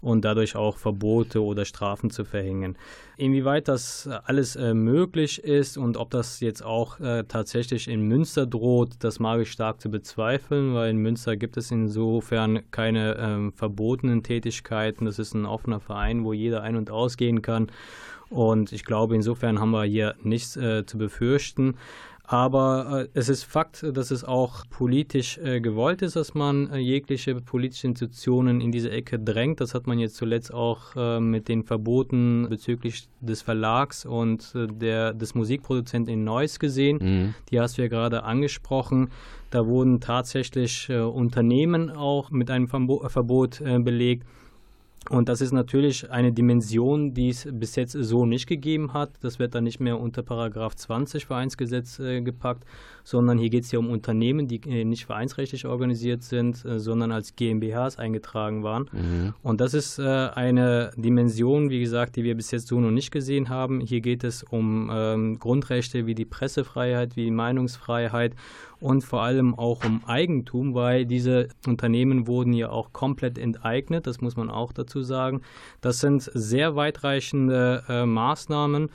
[0.07, 2.79] und dadurch auch Verbote oder Strafen zu verhängen.
[3.16, 8.47] Inwieweit das alles äh, möglich ist und ob das jetzt auch äh, tatsächlich in Münster
[8.47, 13.53] droht, das mag ich stark zu bezweifeln, weil in Münster gibt es insofern keine ähm,
[13.53, 15.07] verbotenen Tätigkeiten.
[15.07, 17.73] Das ist ein offener Verein, wo jeder ein- und ausgehen kann.
[18.29, 21.75] Und ich glaube, insofern haben wir hier nichts äh, zu befürchten.
[22.29, 26.79] Aber äh, es ist Fakt, dass es auch politisch äh, gewollt ist, dass man äh,
[26.79, 29.61] jegliche politische Institutionen in diese Ecke drängt.
[29.61, 35.35] Das hat man jetzt zuletzt auch mit den Verboten bezüglich des Verlags und der, des
[35.35, 36.99] Musikproduzenten in Neuss gesehen.
[37.01, 37.35] Mhm.
[37.51, 39.11] Die hast du ja gerade angesprochen.
[39.51, 44.27] Da wurden tatsächlich Unternehmen auch mit einem Verbot belegt.
[45.11, 49.11] Und das ist natürlich eine Dimension, die es bis jetzt so nicht gegeben hat.
[49.21, 52.64] Das wird dann nicht mehr unter Paragraph 20 Vereinsgesetz äh, gepackt,
[53.05, 57.12] sondern hier geht es ja um Unternehmen, die äh, nicht vereinsrechtlich organisiert sind, äh, sondern
[57.12, 58.90] als GmbHs eingetragen waren.
[58.92, 59.35] Mhm.
[59.42, 63.11] Und das ist äh, eine Dimension, wie gesagt, die wir bis jetzt so noch nicht
[63.11, 63.81] gesehen haben.
[63.81, 68.35] Hier geht es um ähm, Grundrechte wie die Pressefreiheit, wie die Meinungsfreiheit
[68.87, 74.20] und vor allem auch um Eigentum, weil diese Unternehmen wurden ja auch komplett enteignet, das
[74.20, 75.42] muss man auch dazu sagen.
[75.81, 78.90] Das sind sehr weitreichende äh, Maßnahmen,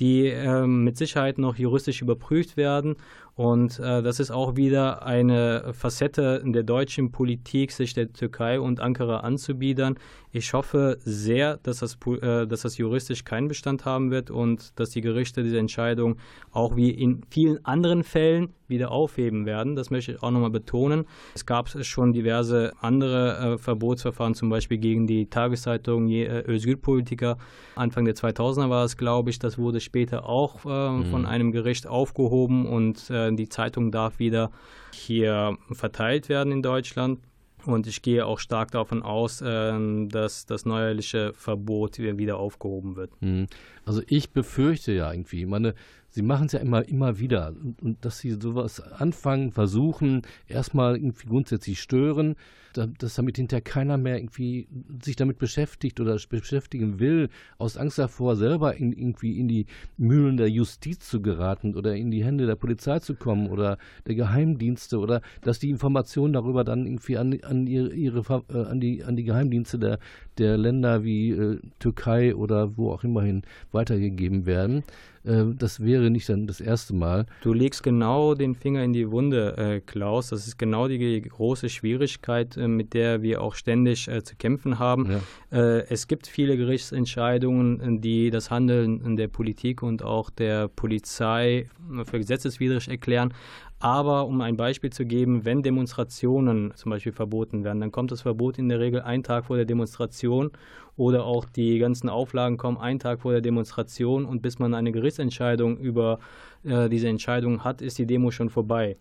[0.00, 2.96] die äh, mit Sicherheit noch juristisch überprüft werden
[3.36, 8.58] und äh, das ist auch wieder eine Facette in der deutschen Politik, sich der Türkei
[8.58, 9.98] und Ankara anzubiedern.
[10.32, 14.88] Ich hoffe sehr, dass das, äh, dass das juristisch keinen Bestand haben wird und dass
[14.90, 16.16] die Gerichte diese Entscheidung
[16.50, 19.76] auch wie in vielen anderen Fällen wieder aufheben werden.
[19.76, 21.04] Das möchte ich auch nochmal betonen.
[21.34, 27.38] Es gab schon diverse andere äh, Verbotsverfahren, zum Beispiel gegen die Tageszeitung äh, Özgür-Politiker.
[27.76, 29.38] Anfang der 2000er war es, glaube ich.
[29.38, 31.06] Das wurde später auch äh, mhm.
[31.06, 34.52] von einem Gericht aufgehoben und äh, die Zeitung darf wieder
[34.92, 37.18] hier verteilt werden in Deutschland.
[37.64, 43.10] Und ich gehe auch stark davon aus, ähm, dass das neuerliche Verbot wieder aufgehoben wird.
[43.20, 43.48] Mhm.
[43.84, 45.74] Also ich befürchte ja irgendwie, meine,
[46.16, 47.48] sie machen es ja immer, immer wieder.
[47.48, 52.36] Und, und, dass sie sowas anfangen, versuchen, erstmal irgendwie grundsätzlich stören,
[52.72, 54.68] dass damit hinterher keiner mehr irgendwie
[55.02, 60.36] sich damit beschäftigt oder beschäftigen will, aus Angst davor, selber in, irgendwie in die Mühlen
[60.36, 64.98] der Justiz zu geraten oder in die Hände der Polizei zu kommen oder der Geheimdienste
[64.98, 69.16] oder dass die Informationen darüber dann irgendwie an, an ihre, ihre äh, an die an
[69.16, 69.98] die Geheimdienste der,
[70.38, 74.82] der Länder wie äh, Türkei oder wo auch immerhin weitergegeben werden.
[75.26, 77.26] Äh, das wäre nicht dann das erste Mal.
[77.42, 80.28] Du legst genau den Finger in die Wunde, äh, Klaus.
[80.28, 84.78] Das ist genau die große Schwierigkeit, äh, mit der wir auch ständig äh, zu kämpfen
[84.78, 85.10] haben.
[85.50, 85.58] Ja.
[85.58, 91.68] Äh, es gibt viele Gerichtsentscheidungen, die das Handeln der Politik und auch der Polizei
[92.04, 93.32] für gesetzeswidrig erklären.
[93.78, 98.22] Aber um ein Beispiel zu geben, wenn Demonstrationen zum Beispiel verboten werden, dann kommt das
[98.22, 100.50] Verbot in der Regel einen Tag vor der Demonstration
[100.96, 104.92] oder auch die ganzen Auflagen kommen einen Tag vor der Demonstration und bis man eine
[104.92, 106.18] Gerichtsentscheidung über
[106.64, 108.96] äh, diese Entscheidung hat, ist die Demo schon vorbei.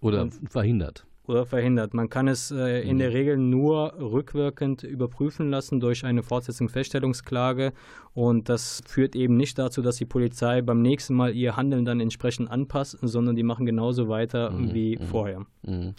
[0.00, 1.04] Oder Und- verhindert.
[1.28, 1.94] Oder verhindert.
[1.94, 7.72] Man kann es äh, in der Regel nur rückwirkend überprüfen lassen durch eine Fortsetzungsfeststellungsklage
[8.14, 12.00] und das führt eben nicht dazu, dass die Polizei beim nächsten Mal ihr Handeln dann
[12.00, 15.46] entsprechend anpasst, sondern die machen genauso weiter wie vorher.
[15.62, 15.94] Mhm.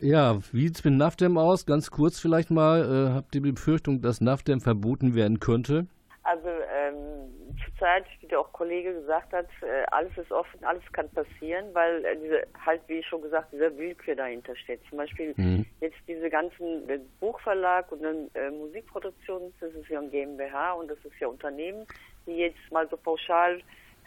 [0.00, 1.66] Ja, wie sieht es mit NAFTEM aus?
[1.66, 2.82] Ganz kurz vielleicht mal.
[2.82, 5.86] Äh, habt ihr die Befürchtung, dass NAFTEM verboten werden könnte?
[6.24, 7.30] Also ähm,
[7.64, 12.04] zurzeit, wie der auch Kollege gesagt hat, äh, alles ist offen, alles kann passieren, weil
[12.04, 14.80] äh, diese, halt wie schon gesagt, dieser Willkür dahinter steht.
[14.88, 15.66] Zum Beispiel Mhm.
[15.80, 20.88] jetzt diese ganzen äh, Buchverlag und dann äh, Musikproduktion, das ist ja ein GmbH und
[20.88, 21.86] das ist ja Unternehmen,
[22.26, 23.60] die jetzt mal so pauschal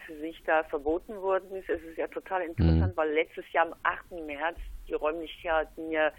[0.06, 1.70] für sich da verboten worden ist.
[1.70, 4.12] Es ist ja total interessant, weil letztes Jahr am 8.
[4.26, 6.12] März die Räumlichkeiten ja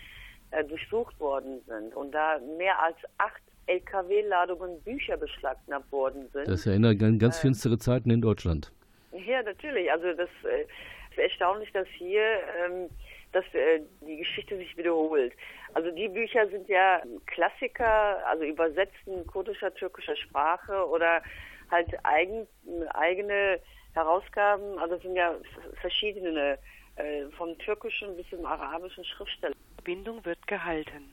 [0.50, 6.48] äh, durchsucht worden sind und da mehr als acht LKW-Ladungen Bücher beschlagnahmt worden sind.
[6.48, 8.72] Das erinnert an ganz finstere Zeiten in Deutschland.
[9.12, 9.90] Ja, natürlich.
[9.90, 10.62] Also das äh,
[11.10, 12.22] ist erstaunlich, dass hier
[12.64, 12.88] ähm,
[13.32, 15.32] dass äh, die Geschichte sich wiederholt.
[15.74, 21.22] Also die Bücher sind ja Klassiker, also übersetzt in kurdischer, türkischer Sprache oder
[21.70, 22.46] halt eigen,
[22.94, 23.60] eigene
[23.92, 24.78] Herausgaben.
[24.78, 26.58] Also es sind ja f- verschiedene
[26.96, 29.54] äh, vom türkischen bis zum arabischen Schriftsteller.
[29.84, 31.10] Bindung wird gehalten.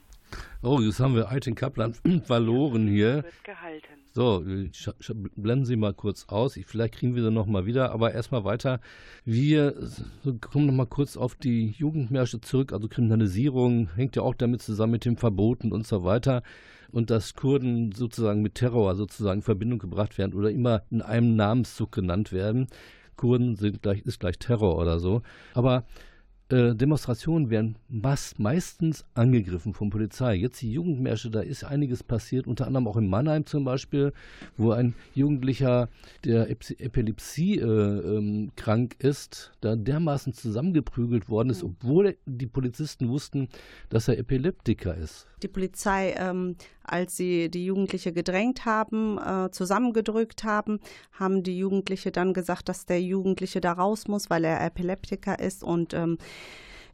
[0.62, 1.94] Oh, jetzt haben wir Ayten Kaplan
[2.26, 3.24] verloren hier.
[3.24, 4.06] Wird gehalten.
[4.16, 4.46] So,
[5.36, 6.56] blenden Sie mal kurz aus.
[6.56, 8.80] Ich, vielleicht kriegen wir sie noch mal wieder, aber erstmal weiter.
[9.26, 9.76] Wir
[10.40, 12.72] kommen noch mal kurz auf die Jugendmärsche zurück.
[12.72, 16.44] Also Kriminalisierung hängt ja auch damit zusammen mit dem Verboten und so weiter.
[16.94, 21.36] Und dass Kurden sozusagen mit Terror sozusagen in Verbindung gebracht werden oder immer in einem
[21.36, 22.68] Namenszug genannt werden.
[23.18, 25.24] Kurden sind gleich, ist gleich Terror oder so.
[25.54, 25.84] Aber
[26.50, 27.78] äh, Demonstrationen werden
[28.38, 30.36] meistens angegriffen von Polizei.
[30.36, 34.14] Jetzt die Jugendmärsche, da ist einiges passiert, unter anderem auch in Mannheim zum Beispiel,
[34.58, 35.90] wo ein Jugendlicher,
[36.24, 43.10] der Ep- Epilepsie äh, ähm, krank ist, da dermaßen zusammengeprügelt worden ist, obwohl die Polizisten
[43.10, 43.50] wussten,
[43.90, 45.28] dass er Epileptiker ist.
[45.42, 50.80] Die Polizei, ähm, als sie die Jugendliche gedrängt haben, äh, zusammengedrückt haben,
[51.12, 55.64] haben die Jugendliche dann gesagt, dass der Jugendliche da raus muss, weil er Epileptiker ist
[55.64, 56.18] und ähm,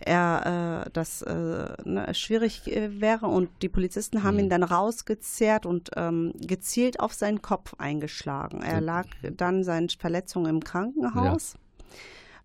[0.04, 5.66] er äh, das äh, ne, schwierig äh, wäre und die Polizisten haben ihn dann rausgezerrt
[5.66, 8.62] und ähm, gezielt auf seinen Kopf eingeschlagen.
[8.62, 11.56] Er lag dann seine Verletzung im Krankenhaus.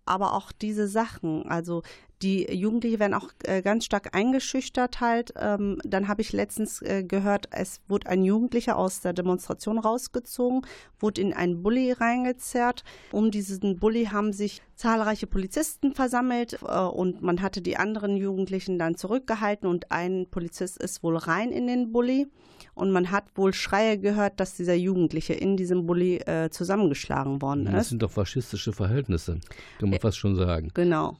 [0.05, 1.81] Aber auch diese Sachen, also
[2.21, 5.33] die Jugendliche werden auch äh, ganz stark eingeschüchtert halt.
[5.39, 10.61] Ähm, dann habe ich letztens äh, gehört, es wurde ein Jugendlicher aus der Demonstration rausgezogen,
[10.99, 12.83] wurde in einen Bulli reingezerrt.
[13.11, 18.79] Um diesen Bulli haben sich zahlreiche Polizisten versammelt äh, und man hatte die anderen Jugendlichen
[18.79, 22.27] dann zurückgehalten und ein Polizist ist wohl rein in den Bulli
[22.73, 27.65] und man hat wohl Schreie gehört, dass dieser Jugendliche in diesem Bulli äh, zusammengeschlagen worden
[27.65, 27.89] Das ist.
[27.89, 29.39] sind doch faschistische Verhältnisse,
[29.79, 30.69] kann man fast schon sagen.
[30.73, 31.17] Genau.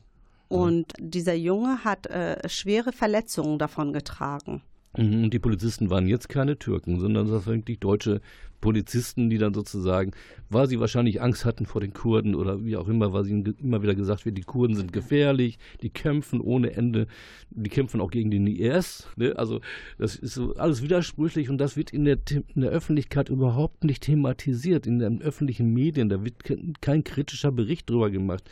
[0.50, 4.62] Und dieser Junge hat äh, schwere Verletzungen davon getragen.
[4.98, 8.22] Mhm, Und die Polizisten waren jetzt keine Türken, sondern das waren wirklich deutsche
[8.60, 10.12] Polizisten, die dann sozusagen,
[10.50, 13.54] weil sie wahrscheinlich Angst hatten vor den Kurden oder wie auch immer, weil ihnen ge-
[13.62, 17.06] immer wieder gesagt wird, die Kurden sind gefährlich, die kämpfen ohne Ende,
[17.52, 19.08] die kämpfen auch gegen den IS.
[19.16, 19.34] Ne?
[19.38, 19.62] Also
[20.00, 22.18] das ist so alles widersprüchlich und das wird in der,
[22.56, 27.52] in der Öffentlichkeit überhaupt nicht thematisiert, in den öffentlichen Medien, da wird ke- kein kritischer
[27.52, 28.50] Bericht drüber gemacht.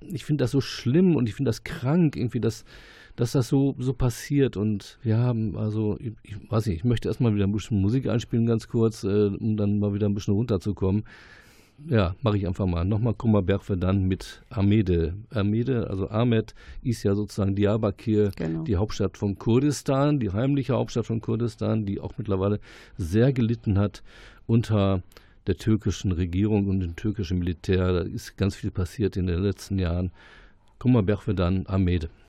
[0.00, 2.64] Ich finde das so schlimm und ich finde das krank, irgendwie, dass
[3.16, 4.56] dass das so, so passiert.
[4.56, 8.06] Und wir haben, also, ich, ich weiß nicht, ich möchte erstmal wieder ein bisschen Musik
[8.08, 11.04] einspielen, ganz kurz, äh, um dann mal wieder ein bisschen runterzukommen.
[11.88, 12.84] Ja, mache ich einfach mal.
[12.84, 15.14] Nochmal Kummerberg dann mit Amede.
[15.30, 18.64] Amede, also Ahmed, ist ja sozusagen Diyarbakir, Genau.
[18.64, 22.60] die Hauptstadt von Kurdistan, die heimliche Hauptstadt von Kurdistan, die auch mittlerweile
[22.96, 24.02] sehr gelitten hat
[24.46, 25.02] unter
[25.46, 27.92] der türkischen Regierung und dem türkischen Militär.
[27.92, 30.10] Da ist ganz viel passiert in den letzten Jahren.
[30.78, 32.08] Kummerberg dann Amede.
[32.08, 32.25] Ahmet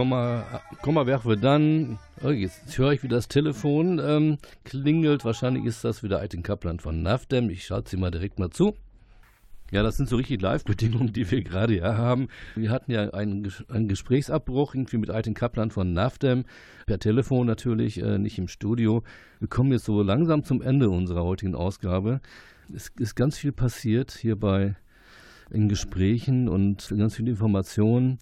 [0.00, 1.98] Komma, Komma werfen wir dann.
[2.24, 4.00] Oh, jetzt, höre ich wieder das Telefon.
[4.02, 5.26] Ähm, klingelt.
[5.26, 7.50] Wahrscheinlich ist das wieder Eitin Kaplan von NAFDEM.
[7.50, 8.74] Ich schaue sie mal direkt mal zu.
[9.70, 12.28] Ja, das sind so richtig Live-Bedingungen, die wir gerade ja haben.
[12.56, 16.46] Wir hatten ja einen, einen Gesprächsabbruch irgendwie mit Eitin Kaplan von NAFDEM,
[16.86, 19.02] per Telefon natürlich, äh, nicht im Studio.
[19.38, 22.22] Wir kommen jetzt so langsam zum Ende unserer heutigen Ausgabe.
[22.74, 24.76] Es ist ganz viel passiert hierbei
[25.50, 28.18] in Gesprächen und ganz viele Informationen.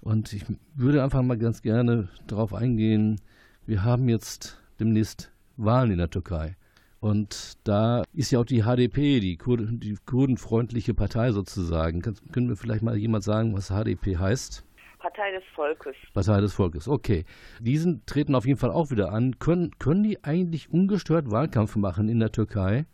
[0.00, 0.44] Und ich
[0.74, 3.20] würde einfach mal ganz gerne darauf eingehen,
[3.66, 6.56] wir haben jetzt demnächst Wahlen in der Türkei.
[7.00, 12.00] Und da ist ja auch die HDP, die, Kur die kurdenfreundliche Partei sozusagen.
[12.00, 14.64] Können wir vielleicht mal jemand sagen, was HDP heißt?
[14.98, 15.94] Partei des Volkes.
[16.14, 17.24] Partei des Volkes, okay.
[17.60, 19.38] Diesen treten auf jeden Fall auch wieder an.
[19.38, 22.86] Können, können die eigentlich ungestört Wahlkampf machen in der Türkei?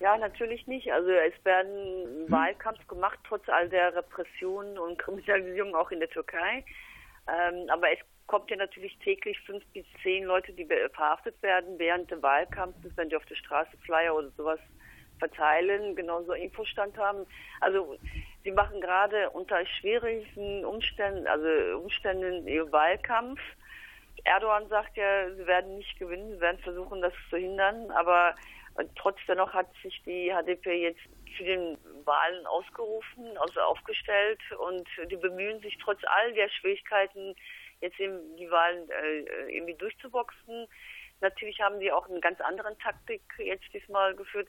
[0.00, 0.90] Ja, natürlich nicht.
[0.90, 2.30] Also es werden hm.
[2.30, 6.64] Wahlkampf gemacht, trotz all der Repressionen und Kriminalisierung auch in der Türkei.
[7.28, 12.10] Ähm, aber es kommt ja natürlich täglich fünf bis zehn Leute, die verhaftet werden während
[12.10, 14.60] des Wahlkampfes, wenn die auf der Straße Flyer oder sowas
[15.18, 17.26] verteilen, genauso Infostand haben.
[17.60, 17.98] Also
[18.42, 21.46] sie machen gerade unter schwierigen Umständen, also
[21.82, 23.40] Umständen ihr Wahlkampf.
[24.24, 28.34] Erdogan sagt ja, sie werden nicht gewinnen, sie werden versuchen, das zu hindern, aber
[28.96, 31.00] trotzdem hat sich die HDP jetzt
[31.36, 37.34] für den Wahlen ausgerufen, also aufgestellt und die bemühen sich trotz all der Schwierigkeiten,
[37.80, 40.66] jetzt eben die Wahlen äh, irgendwie durchzuboxen.
[41.20, 44.48] Natürlich haben sie auch eine ganz andere Taktik jetzt diesmal geführt.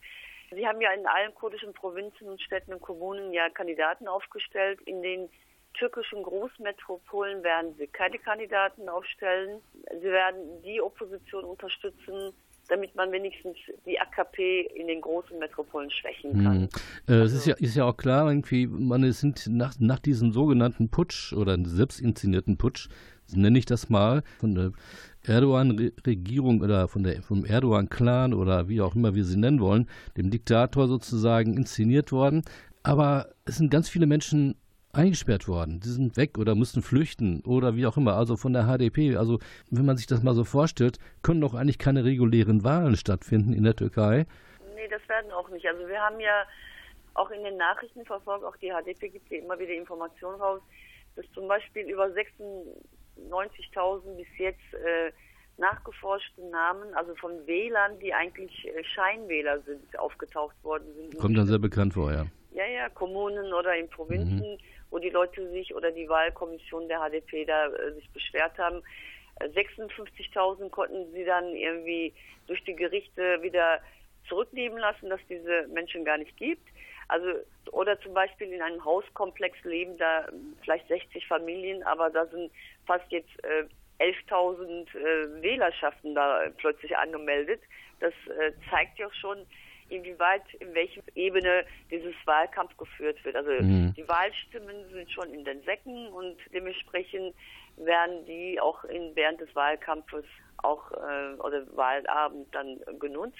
[0.52, 4.82] Sie haben ja in allen kurdischen Provinzen und Städten und Kommunen ja Kandidaten aufgestellt.
[4.82, 5.30] In den
[5.74, 9.62] türkischen Großmetropolen werden sie keine Kandidaten aufstellen.
[9.94, 12.34] Sie werden die Opposition unterstützen,
[12.72, 16.62] damit man wenigstens die AKP in den großen Metropolen schwächen kann.
[16.62, 16.70] Hm.
[17.08, 20.32] Äh, also, es ist ja, ist ja auch klar, irgendwie, man sind nach, nach diesem
[20.32, 22.88] sogenannten Putsch oder selbst inszenierten Putsch
[23.34, 24.72] nenne ich das mal, von der
[25.26, 30.32] Erdogan-Regierung oder von der, vom Erdogan-Clan oder wie auch immer wir sie nennen wollen, dem
[30.32, 32.44] Diktator sozusagen inszeniert worden.
[32.84, 34.56] Aber es sind ganz viele Menschen
[34.94, 35.80] eingesperrt worden.
[35.80, 38.16] Die sind weg oder mussten flüchten oder wie auch immer.
[38.16, 39.16] Also von der HDP.
[39.18, 39.39] Also
[39.70, 43.64] wenn man sich das mal so vorstellt, können doch eigentlich keine regulären Wahlen stattfinden in
[43.64, 44.26] der Türkei.
[44.76, 45.66] Nee, das werden auch nicht.
[45.66, 46.44] Also wir haben ja
[47.14, 50.62] auch in den Nachrichten verfolgt, auch die HDP gibt ja immer wieder Informationen raus,
[51.16, 52.82] dass zum Beispiel über 96
[53.30, 55.12] 90.000 bis jetzt äh,
[55.58, 61.18] nachgeforschte Namen, also von Wählern, die eigentlich äh, Scheinwähler sind, aufgetaucht worden sind.
[61.18, 62.26] Kommt dann sehr bekannt vor, ja.
[62.54, 64.58] Ja, ja, Kommunen oder in Provinzen, mhm.
[64.92, 68.84] Wo die Leute sich oder die Wahlkommission der HDP da äh, sich beschwert haben.
[69.39, 72.14] 56.000 äh, konnten sie dann irgendwie
[72.48, 73.82] durch die Gerichte wieder
[74.28, 76.68] zurücknehmen lassen, dass diese Menschen gar nicht gibt.
[77.08, 77.28] Also
[77.72, 80.28] oder zum Beispiel in einem Hauskomplex leben da
[80.62, 82.52] vielleicht 60 Familien, aber da sind
[82.86, 83.66] fast jetzt äh,
[84.00, 87.62] 11.000 äh, Wählerschaften da plötzlich angemeldet.
[88.00, 89.46] Das äh, zeigt ja auch schon,
[89.92, 93.36] inwieweit, in welcher Ebene dieses Wahlkampf geführt wird.
[93.36, 93.94] Also mhm.
[93.96, 97.36] die Wahlstimmen sind schon in den Säcken und dementsprechend
[97.78, 100.26] werden die auch in, während des Wahlkampfes
[100.58, 103.38] auch äh, oder Wahlabend dann genutzt.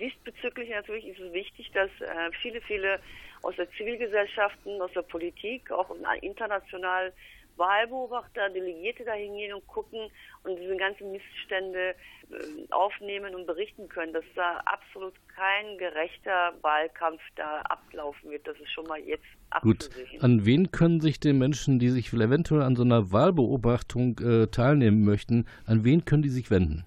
[0.00, 3.00] Diesbezüglich natürlich ist es wichtig, dass äh, viele, viele
[3.42, 7.12] aus der Zivilgesellschaften, aus der Politik, auch international
[7.56, 10.10] Wahlbeobachter, Delegierte dahin gehen und gucken
[10.42, 11.94] und diese ganzen Missstände
[12.30, 18.46] äh, aufnehmen und berichten können, dass da absolut kein gerechter Wahlkampf da ablaufen wird.
[18.46, 20.08] Das ist schon mal jetzt abzusehen.
[20.12, 20.22] Gut.
[20.22, 25.04] An wen können sich die Menschen, die sich eventuell an so einer Wahlbeobachtung äh, teilnehmen
[25.04, 26.84] möchten, an wen können die sich wenden?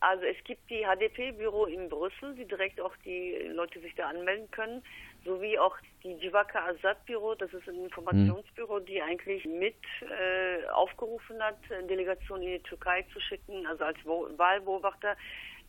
[0.00, 4.48] Also es gibt die HDP-Büro in Brüssel, die direkt auch die Leute sich da anmelden
[4.52, 4.82] können,
[5.28, 11.58] sowie auch die Jivaka Azad-Büro, das ist ein Informationsbüro, die eigentlich mit äh, aufgerufen hat,
[11.88, 15.16] Delegationen in die Türkei zu schicken, also als Wahlbeobachter.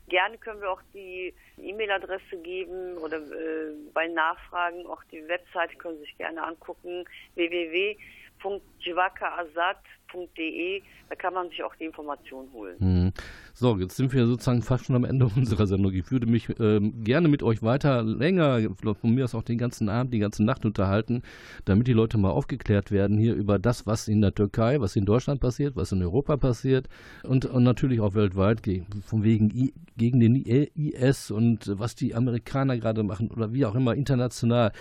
[0.08, 5.98] Gerne können wir auch die E-Mail-Adresse geben oder äh, bei Nachfragen auch die Webseite können
[5.98, 7.06] Sie sich gerne angucken,
[10.14, 12.76] www.jivakaazad.de, da kann man sich auch die Informationen holen.
[12.80, 13.14] Mhm.
[13.54, 15.94] So, jetzt sind wir sozusagen fast schon am Ende unserer Sendung.
[15.94, 19.90] Ich würde mich ähm, gerne mit euch weiter länger, von mir aus auch den ganzen
[19.90, 21.24] Abend, die ganze Nacht unterhalten,
[21.66, 25.06] damit die Leute mal aufgeklärt werden hier über das, was in der Türkei, was in
[25.06, 26.88] Deutschland passiert, was in Europa passiert
[27.24, 28.60] und, und natürlich auch weltweit,
[29.06, 33.76] von wegen I, gegen den IS und was die Amerikaner gerade machen oder wie auch
[33.76, 34.72] immer international.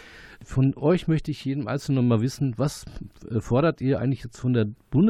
[0.45, 2.87] Von euch möchte ich jedem Einzelnen mal wissen, was
[3.29, 4.69] äh, fordert ihr eigentlich jetzt von der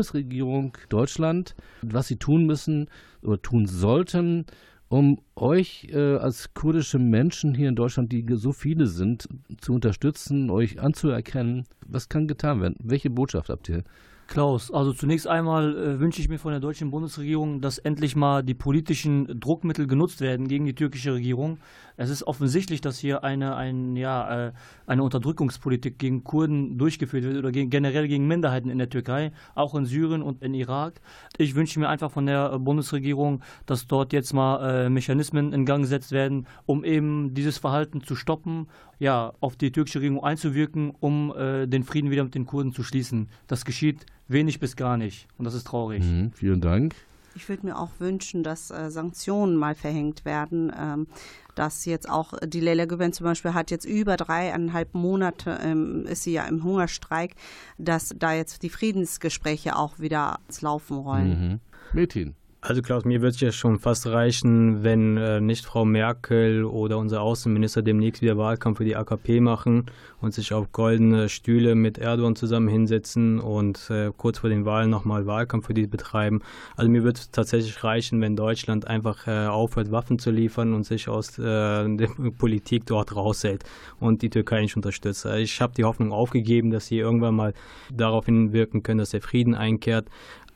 [0.09, 2.89] Bundesregierung Deutschland, was sie tun müssen
[3.23, 4.47] oder tun sollten,
[4.89, 9.29] um euch äh, als kurdische Menschen hier in Deutschland, die so viele sind,
[9.59, 11.65] zu unterstützen, euch anzuerkennen?
[11.87, 12.77] Was kann getan werden?
[12.83, 13.85] Welche Botschaft habt ihr?
[14.29, 18.43] Klaus, also zunächst einmal äh, wünsche ich mir von der deutschen Bundesregierung, dass endlich mal
[18.43, 21.57] die politischen Druckmittel genutzt werden gegen die türkische Regierung.
[21.97, 24.53] Es ist offensichtlich, dass hier eine, ein, ja, äh,
[24.87, 29.75] eine Unterdrückungspolitik gegen Kurden durchgeführt wird oder gegen, generell gegen Minderheiten in der Türkei, auch
[29.75, 31.01] in Syrien und in Irak.
[31.39, 35.85] Ich wünsche mir einfach von der Bundesregierung, dass dort jetzt mal äh, Mechanismen in Gang
[35.85, 38.69] gesetzt werden, um eben dieses Verhalten zu stoppen,
[38.99, 42.83] ja, auf die türkische Regierung einzuwirken, um äh, den Frieden wieder mit den Kurden zu
[42.83, 43.29] schließen.
[43.47, 45.29] Das geschieht wenig bis gar nicht.
[45.39, 46.05] Und das ist traurig.
[46.05, 46.95] Mhm, vielen Dank.
[47.35, 50.73] Ich würde mir auch wünschen, dass äh, Sanktionen mal verhängt werden.
[50.77, 51.07] Ähm,
[51.55, 56.23] dass jetzt auch die Leila Güven zum Beispiel hat jetzt über dreieinhalb Monate, ähm, ist
[56.23, 57.35] sie ja im Hungerstreik,
[57.79, 61.29] dass da jetzt die Friedensgespräche auch wieder ins Laufen rollen.
[61.29, 61.61] Mhm.
[61.93, 62.37] Metin.
[62.61, 66.99] Also Klaus, mir wird es ja schon fast reichen, wenn äh, nicht Frau Merkel oder
[66.99, 69.87] unser Außenminister demnächst wieder Wahlkampf für die AKP machen
[70.21, 74.91] und sich auf goldene Stühle mit Erdogan zusammen hinsetzen und äh, kurz vor den Wahlen
[74.91, 76.43] nochmal Wahlkampf für die betreiben.
[76.75, 80.83] Also mir wird es tatsächlich reichen, wenn Deutschland einfach äh, aufhört, Waffen zu liefern und
[80.83, 83.63] sich aus äh, der Politik dort raushält
[84.01, 85.27] und die Türkei nicht unterstützt.
[85.27, 87.55] Also ich habe die Hoffnung aufgegeben, dass sie irgendwann mal
[87.89, 90.07] darauf hinwirken können, dass der Frieden einkehrt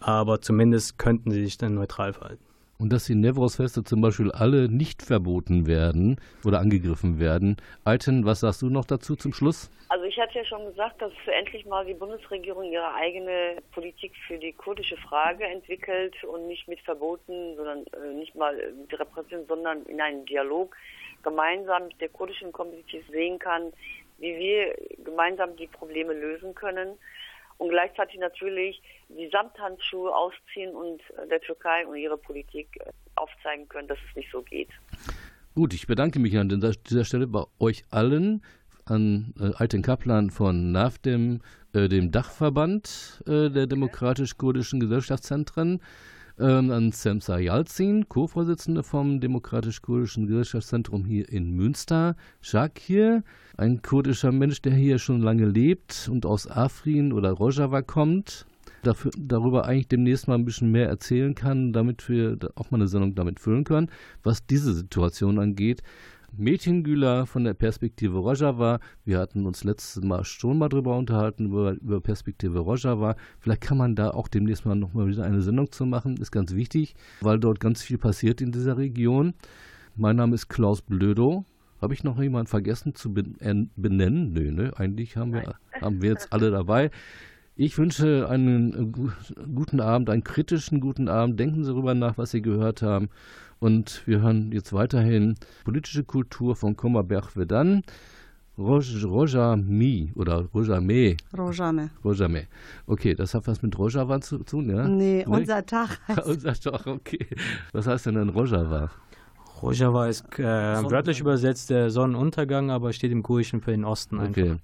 [0.02, 2.44] aber zumindest könnten sie sich dann neutral verhalten.
[2.78, 7.56] Und dass die Nevros-Feste zum Beispiel alle nicht verboten werden oder angegriffen werden.
[7.84, 9.70] Alten, was sagst du noch dazu zum Schluss?
[9.88, 14.36] Also ich hatte ja schon gesagt, dass endlich mal die Bundesregierung ihre eigene Politik für
[14.36, 19.84] die kurdische Frage entwickelt und nicht mit Verboten, sondern äh, nicht mal mit Repression, sondern
[19.84, 20.74] in einem Dialog
[21.22, 23.72] gemeinsam mit der kurdischen Community sehen kann,
[24.18, 24.74] wie wir
[25.04, 26.98] gemeinsam die Probleme lösen können
[27.58, 28.82] und gleichzeitig natürlich
[29.16, 34.16] die Samthandschuhe ausziehen und äh, der Türkei und ihre Politik äh, aufzeigen können, dass es
[34.16, 34.68] nicht so geht.
[35.54, 38.42] Gut, ich bedanke mich an dieser Stelle bei euch allen,
[38.86, 41.42] an äh, Alten Kaplan von NAFDEM,
[41.74, 45.80] äh, dem Dachverband äh, der demokratisch-kurdischen Gesellschaftszentren,
[46.38, 53.22] ähm, an Semsa Yalzin, Co-Vorsitzende vom Demokratisch-Kurdischen Gesellschaftszentrum hier in Münster, Shakir,
[53.56, 58.46] ein kurdischer Mensch, der hier schon lange lebt und aus Afrin oder Rojava kommt,
[58.82, 62.88] dafür, darüber eigentlich demnächst mal ein bisschen mehr erzählen kann, damit wir auch mal eine
[62.88, 63.90] Sendung damit füllen können,
[64.22, 65.82] was diese Situation angeht.
[66.34, 68.80] Mädchengüler von der Perspektive Rojava.
[69.04, 73.16] Wir hatten uns letztes Mal schon mal drüber unterhalten, über, über Perspektive Rojava.
[73.38, 76.16] Vielleicht kann man da auch demnächst mal nochmal wieder eine Sendung zu machen.
[76.16, 79.34] Ist ganz wichtig, weil dort ganz viel passiert in dieser Region.
[79.94, 81.44] Mein Name ist Klaus Blödo.
[81.82, 84.32] Habe ich noch jemanden vergessen zu benennen?
[84.32, 84.72] Nö, ne?
[84.76, 86.90] Eigentlich haben wir, haben wir jetzt alle dabei.
[87.54, 88.92] Ich wünsche einen
[89.54, 91.38] guten Abend, einen kritischen guten Abend.
[91.38, 93.10] Denken Sie darüber nach, was Sie gehört haben.
[93.60, 95.34] Und wir hören jetzt weiterhin
[95.64, 97.82] politische Kultur von Kommerberg Vedan.
[98.58, 101.16] Rojami oder Rojame.
[101.36, 101.90] Rojame.
[102.04, 102.46] Rojame.
[102.86, 104.86] Okay, das hat was mit Rojava zu tun, ja?
[104.86, 105.26] Nee, nee?
[105.26, 107.26] unser Tag heißt Unser Tag, okay.
[107.72, 108.90] Was heißt denn dann Rojava?
[109.62, 114.42] Rojava ist äh, wörtlich übersetzt der Sonnenuntergang, aber steht im Kurischen für den Osten einfach.
[114.42, 114.56] Okay,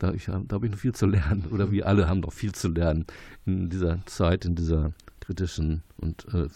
[0.00, 1.44] da, da habe ich noch viel zu lernen.
[1.50, 3.06] Oder wir alle haben noch viel zu lernen
[3.46, 6.48] in dieser Zeit, in dieser kritischen und äh,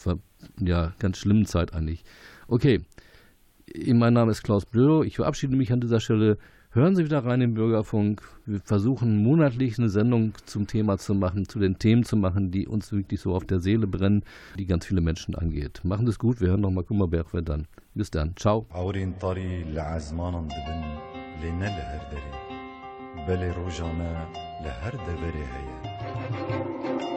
[0.60, 2.04] ja, ganz schlimmen Zeit eigentlich.
[2.48, 2.80] Okay,
[3.86, 5.02] mein Name ist Klaus Blödo.
[5.02, 6.38] Ich verabschiede mich an dieser Stelle.
[6.70, 8.22] Hören Sie wieder rein im Bürgerfunk.
[8.46, 12.66] Wir versuchen monatlich eine Sendung zum Thema zu machen, zu den Themen zu machen, die
[12.66, 14.24] uns wirklich so auf der Seele brennen,
[14.58, 15.82] die ganz viele Menschen angeht.
[15.84, 16.40] Machen Sie es gut.
[16.40, 17.68] Wir hören nochmal Kummerberg dann.
[17.94, 18.34] Bis dann.
[18.36, 18.66] Ciao.
[23.28, 24.16] بلی روزانه
[24.64, 27.13] لهر دبیره هیه.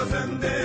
[0.00, 0.59] kazandı.